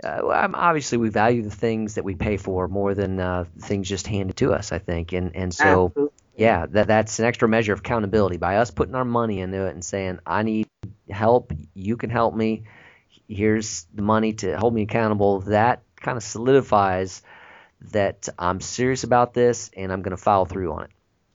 uh, 0.02 0.48
obviously 0.54 0.98
we 0.98 1.08
value 1.08 1.42
the 1.42 1.50
things 1.50 1.94
that 1.94 2.04
we 2.04 2.14
pay 2.14 2.36
for 2.36 2.68
more 2.68 2.94
than 2.94 3.20
uh, 3.20 3.44
things 3.60 3.88
just 3.88 4.06
handed 4.06 4.36
to 4.38 4.52
us. 4.52 4.72
I 4.72 4.78
think, 4.78 5.12
and 5.12 5.34
and 5.36 5.54
so 5.54 5.86
Absolutely. 5.86 6.14
yeah, 6.36 6.66
that 6.66 6.86
that's 6.86 7.18
an 7.18 7.26
extra 7.26 7.48
measure 7.48 7.72
of 7.72 7.80
accountability 7.80 8.36
by 8.36 8.56
us 8.56 8.70
putting 8.70 8.94
our 8.94 9.04
money 9.04 9.40
into 9.40 9.66
it 9.66 9.74
and 9.74 9.84
saying, 9.84 10.20
I 10.26 10.42
need 10.42 10.68
help, 11.08 11.52
you 11.74 11.96
can 11.96 12.10
help 12.10 12.34
me. 12.34 12.64
Here's 13.28 13.86
the 13.94 14.02
money 14.02 14.32
to 14.34 14.58
hold 14.58 14.74
me 14.74 14.82
accountable. 14.82 15.40
That 15.40 15.82
kind 15.96 16.16
of 16.16 16.22
solidifies 16.22 17.22
that 17.92 18.28
I'm 18.38 18.60
serious 18.60 19.04
about 19.04 19.34
this 19.34 19.70
and 19.76 19.92
I'm 19.92 20.02
going 20.02 20.16
to 20.16 20.22
follow 20.22 20.44
through 20.44 20.72
on 20.72 20.84
it. 20.84 20.90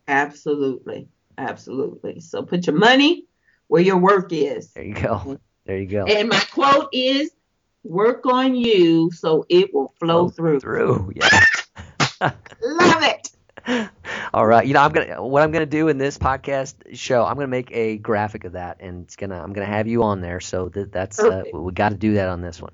Absolutely, 0.08 1.08
absolutely. 1.38 2.19
So 2.19 2.43
put 2.43 2.67
your 2.67 2.75
money 2.75 3.25
where 3.67 3.82
your 3.82 3.97
work 3.97 4.32
is. 4.32 4.73
There 4.73 4.84
you 4.84 4.93
go. 4.93 5.39
There 5.65 5.80
you 5.80 5.88
go. 5.88 6.06
And 6.06 6.30
my 6.30 6.43
quote 6.51 6.89
is 6.93 7.32
work 7.86 8.26
on 8.26 8.56
you 8.56 9.12
so 9.12 9.45
it 9.50 9.74
will 9.74 9.93
flow, 10.00 10.28
flow 10.28 10.30
through. 10.30 10.60
Through, 10.60 11.13
yeah. 11.15 12.32
Love 12.62 13.04
it. 13.04 13.32
All 14.34 14.45
right, 14.45 14.65
you 14.65 14.74
know 14.74 14.82
I'm 14.82 14.91
gonna 14.91 15.24
what 15.24 15.41
I'm 15.41 15.52
gonna 15.52 15.65
do 15.65 15.88
in 15.88 15.98
this 15.98 16.17
podcast 16.17 16.76
show. 16.93 17.26
I'm 17.26 17.36
gonna 17.36 17.48
make 17.48 17.71
a 17.71 17.98
graphic 17.98 18.43
of 18.43 18.54
that, 18.54 18.78
and 18.80 19.04
it's 19.04 19.15
gonna 19.15 19.41
I'm 19.41 19.54
gonna 19.54 19.65
have 19.65 19.88
you 19.88 20.04
on 20.04 20.21
there. 20.21 20.39
So 20.39 20.69
that, 20.69 20.91
that's 20.91 21.19
uh, 21.19 21.43
we 21.54 21.71
got 21.71 21.89
to 21.89 21.95
do 21.95 22.15
that 22.15 22.30
on 22.30 22.41
this 22.41 22.62
one. 22.62 22.74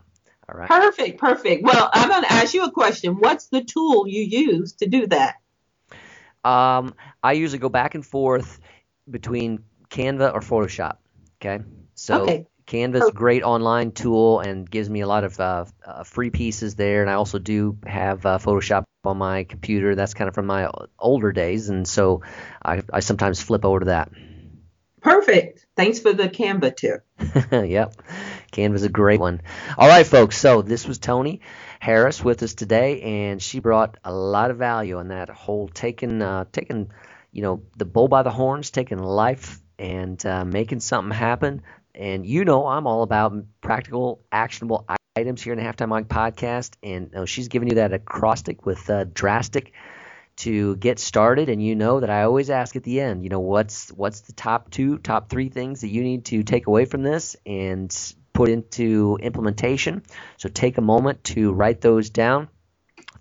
All 0.50 0.60
right. 0.60 0.68
Perfect, 0.68 1.20
perfect. 1.20 1.64
Well, 1.64 1.90
I'm 1.94 2.10
gonna 2.10 2.28
ask 2.30 2.54
you 2.54 2.64
a 2.64 2.72
question. 2.72 3.16
What's 3.20 3.48
the 3.48 3.64
tool 3.64 4.08
you 4.08 4.22
use 4.24 4.74
to 4.74 4.88
do 4.88 5.08
that? 5.08 5.36
Um, 6.44 6.96
I 7.24 7.34
usually 7.34 7.60
go 7.60 7.70
back 7.70 7.96
and 7.96 8.06
forth 8.06 8.60
between 9.10 9.64
Canva 9.90 10.34
or 10.34 10.42
Photoshop. 10.42 10.98
Okay. 11.40 11.64
So 11.96 12.24
okay. 12.24 12.48
Canva's 12.72 13.10
a 13.10 13.12
great 13.12 13.44
online 13.44 13.92
tool 13.92 14.40
and 14.40 14.70
gives 14.70 14.90
me 14.90 15.02
a 15.02 15.08
lot 15.08 15.26
of 15.26 15.38
uh, 15.42 15.66
uh, 15.86 16.06
free 16.06 16.30
pieces 16.30 16.76
there. 16.76 17.02
And 17.02 17.12
I 17.12 17.16
also 17.16 17.38
do 17.38 17.78
have 17.86 18.26
uh, 18.26 18.38
Photoshop 18.38 18.86
on 19.04 19.18
my 19.18 19.44
computer. 19.44 19.94
That's 19.94 20.14
kind 20.14 20.30
of 20.30 20.34
from 20.34 20.46
my 20.46 20.70
older 20.98 21.34
days, 21.34 21.68
and 21.68 21.86
so 21.86 22.22
I, 22.64 22.82
I 22.94 23.02
sometimes 23.02 23.42
flip 23.42 23.66
over 23.66 23.80
to 23.80 23.86
that. 23.88 24.10
Perfect. 25.02 25.66
Thanks 25.76 26.00
for 26.00 26.14
the 26.14 26.30
Canva 26.30 26.78
tip. 26.78 27.06
yep, 27.70 27.94
Canva's 28.52 28.84
a 28.84 28.90
great 28.90 29.20
one. 29.20 29.42
All 29.78 29.90
right, 29.90 30.08
folks. 30.08 30.38
So 30.38 30.62
this 30.62 30.88
was 30.88 30.98
Toni 30.98 31.42
Harris 31.82 32.24
with 32.24 32.42
us 32.42 32.54
today, 32.54 33.02
and 33.02 33.42
she 33.42 33.60
brought 33.60 33.98
a 34.06 34.14
lot 34.14 34.50
of 34.50 34.56
value 34.56 34.98
on 34.98 35.10
that 35.10 35.28
whole 35.28 35.68
taking 35.68 36.22
uh, 36.22 36.46
taking 36.54 36.90
you 37.34 37.42
know 37.42 37.64
the 37.76 37.84
bull 37.84 38.08
by 38.08 38.24
the 38.24 38.32
horns, 38.32 38.70
taking 38.70 39.00
life 39.00 39.60
and 39.78 40.24
uh, 40.26 40.46
making 40.46 40.80
something 40.80 41.12
happen 41.12 41.64
and 41.96 42.26
you 42.26 42.46
know 42.46 42.68
I'm 42.68 42.88
all 42.88 43.04
about 43.04 43.34
practical, 43.62 44.24
actionable 44.32 44.86
items 45.16 45.42
here 45.42 45.54
in 45.54 45.60
the 45.60 45.66
Halftime 45.66 45.90
Mike 45.90 46.08
podcast. 46.08 46.76
And 46.84 47.12
know, 47.12 47.26
she's 47.26 47.48
giving 47.48 47.70
you 47.70 47.76
that 47.76 47.94
acrostic 47.94 48.66
with 48.66 48.90
uh, 48.90 49.06
drastic 49.14 49.74
to 50.38 50.76
get 50.78 51.00
started. 51.00 51.50
And 51.50 51.64
you 51.64 51.76
know 51.76 52.00
that 52.00 52.10
I 52.10 52.24
always 52.24 52.50
ask 52.50 52.76
at 52.76 52.84
the 52.84 53.00
end, 53.02 53.24
you 53.24 53.30
know, 53.30 53.40
what's 53.40 53.90
what's 53.90 54.22
the 54.22 54.34
top 54.34 54.70
two, 54.72 54.98
top 54.98 55.30
three 55.30 55.50
things 55.50 55.82
that 55.82 55.90
you 55.90 56.04
need 56.04 56.26
to 56.26 56.44
take 56.44 56.68
away 56.68 56.86
from 56.86 57.04
this 57.04 57.36
and 57.46 57.96
put 58.34 58.50
into 58.50 59.18
implementation. 59.22 60.04
So 60.38 60.50
take 60.50 60.78
a 60.78 60.82
moment 60.82 61.24
to 61.26 61.52
write 61.54 61.82
those 61.82 62.10
down. 62.10 62.48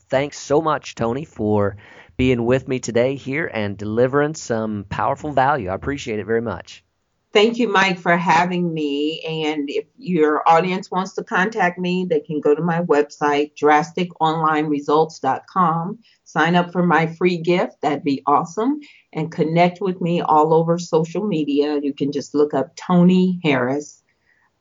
Thanks 0.09 0.39
so 0.39 0.61
much, 0.61 0.95
Toni, 0.95 1.25
for 1.25 1.77
being 2.17 2.45
with 2.45 2.69
me 2.69 2.79
today 2.81 3.15
here 3.15 3.51
and 3.53 3.77
delivering 3.77 4.35
some 4.35 4.85
powerful 4.89 5.33
value. 5.33 5.69
I 5.69 5.75
appreciate 5.75 6.19
it 6.19 6.27
very 6.27 6.43
much. 6.43 6.85
Thank 7.33 7.59
you, 7.59 7.69
Mike, 7.69 8.01
for 8.01 8.17
having 8.17 8.75
me. 8.75 9.21
And 9.21 9.71
if 9.71 9.85
your 9.97 10.43
audience 10.49 10.91
wants 10.91 11.13
to 11.15 11.23
contact 11.23 11.79
me, 11.79 12.05
they 12.05 12.19
can 12.19 12.41
go 12.41 12.57
to 12.57 12.63
my 12.63 12.83
website, 12.83 13.55
drasticonlineresults.com, 13.55 15.99
sign 16.25 16.57
up 16.57 16.73
for 16.73 16.85
my 16.85 17.07
free 17.07 17.37
gift. 17.37 17.83
That'd 17.83 18.03
be 18.03 18.25
awesome. 18.27 18.81
And 19.13 19.31
connect 19.31 19.81
with 19.81 20.01
me 20.01 20.23
all 20.23 20.53
over 20.53 20.77
social 20.77 21.25
media. 21.25 21.79
You 21.81 21.95
can 21.95 22.11
just 22.11 22.35
look 22.35 22.53
up 22.53 22.75
Toni 22.75 23.39
Harris. 23.45 24.03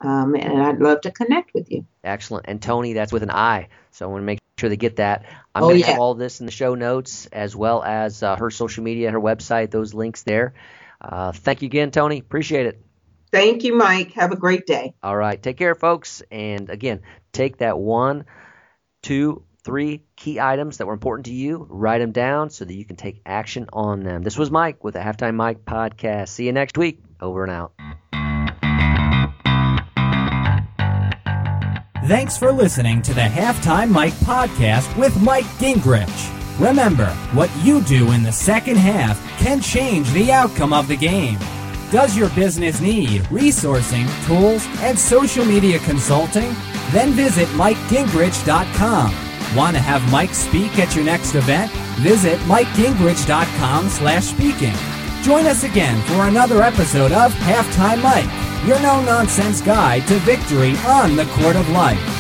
Um, 0.02 0.36
and 0.36 0.62
I'd 0.62 0.80
love 0.80 1.02
to 1.02 1.12
connect 1.12 1.56
with 1.56 1.72
you. 1.72 1.88
Excellent. 2.04 2.46
And 2.48 2.62
Toni, 2.62 2.94
that's 2.94 3.12
with 3.12 3.24
an 3.24 3.32
I. 3.32 3.68
So 3.92 4.06
I 4.06 4.12
want 4.12 4.22
to 4.22 4.26
make 4.26 4.40
sure 4.60 4.70
they 4.70 4.78
get 4.78 4.98
that. 4.98 5.26
I'm 5.56 5.64
oh, 5.64 5.68
going 5.68 5.82
to 5.82 5.88
yeah. 5.88 5.92
have 5.92 6.00
all 6.00 6.16
this 6.16 6.40
in 6.40 6.46
the 6.46 6.52
show 6.52 6.76
notes 6.76 7.26
as 7.28 7.56
well 7.56 7.84
as 7.84 8.22
uh, 8.22 8.36
her 8.36 8.50
social 8.50 8.84
media, 8.84 9.12
her 9.12 9.20
website, 9.20 9.72
those 9.72 9.94
links 9.94 10.24
there. 10.24 10.54
Uh, 11.02 11.32
thank 11.32 11.62
you 11.62 11.68
again, 11.68 11.92
Toni. 11.92 12.20
Appreciate 12.20 12.66
it. 12.66 12.82
Thank 13.32 13.64
you, 13.64 13.76
Mike. 13.76 14.14
Have 14.14 14.32
a 14.32 14.36
great 14.36 14.66
day. 14.66 14.94
All 15.04 15.16
right. 15.16 15.42
Take 15.42 15.58
care, 15.58 15.76
folks. 15.76 16.24
And 16.32 16.70
again, 16.70 17.02
take 17.32 17.58
that 17.58 17.78
one, 17.78 18.26
two, 19.04 19.44
three 19.64 20.04
key 20.16 20.40
items 20.40 20.78
that 20.78 20.88
were 20.88 20.94
important 20.94 21.28
to 21.28 21.34
you, 21.34 21.68
write 21.70 22.00
them 22.00 22.12
down 22.12 22.50
so 22.50 22.66
that 22.66 22.74
you 22.74 22.86
can 22.86 22.96
take 22.96 23.22
action 23.26 23.68
on 23.72 24.04
them. 24.04 24.24
This 24.24 24.38
was 24.38 24.50
Mike 24.50 24.84
with 24.84 24.96
the 24.96 25.00
Halftime 25.00 25.36
Mike 25.36 25.64
podcast. 25.66 26.30
See 26.30 26.46
you 26.46 26.54
next 26.54 26.78
week. 26.78 27.02
Over 27.22 27.44
and 27.44 27.52
out. 27.52 27.74
Thanks 32.10 32.36
for 32.36 32.52
listening 32.52 33.04
to 33.04 33.14
the 33.14 33.22
Halftime 33.22 33.92
Mike 33.92 34.16
podcast 34.26 34.98
with 34.98 35.16
Mike 35.22 35.46
Gingerich. 35.60 36.60
Remember, 36.60 37.06
what 37.34 37.52
you 37.62 37.82
do 37.82 38.14
in 38.14 38.24
the 38.24 38.32
second 38.32 38.78
half 38.78 39.22
can 39.38 39.62
change 39.62 40.12
the 40.14 40.32
outcome 40.32 40.74
of 40.74 40.88
the 40.88 40.98
game. 40.98 41.38
Does 41.92 42.18
your 42.18 42.30
business 42.30 42.82
need 42.82 43.22
resourcing, 43.26 44.08
tools, 44.26 44.66
and 44.80 44.98
social 44.98 45.46
media 45.46 45.78
consulting? 45.78 46.52
Then 46.90 47.12
visit 47.12 47.48
MikeGingerich.com. 47.50 49.56
Want 49.56 49.76
to 49.76 49.82
have 49.82 50.12
Mike 50.12 50.34
speak 50.34 50.80
at 50.80 50.96
your 50.96 51.06
next 51.06 51.36
event? 51.36 51.72
Visit 52.00 52.40
MikeGingerich.com 52.40 53.88
slash 53.88 54.26
speaking. 54.26 54.99
Join 55.24 55.46
us 55.48 55.64
again 55.64 56.02
for 56.04 56.28
another 56.28 56.62
episode 56.64 57.12
of 57.12 57.34
Halftime 57.34 58.02
Mike, 58.02 58.66
your 58.66 58.80
no-nonsense 58.80 59.62
guide 59.62 60.08
to 60.08 60.16
victory 60.20 60.78
on 60.88 61.18
the 61.18 61.26
court 61.26 61.58
of 61.58 61.70
life. 61.70 62.19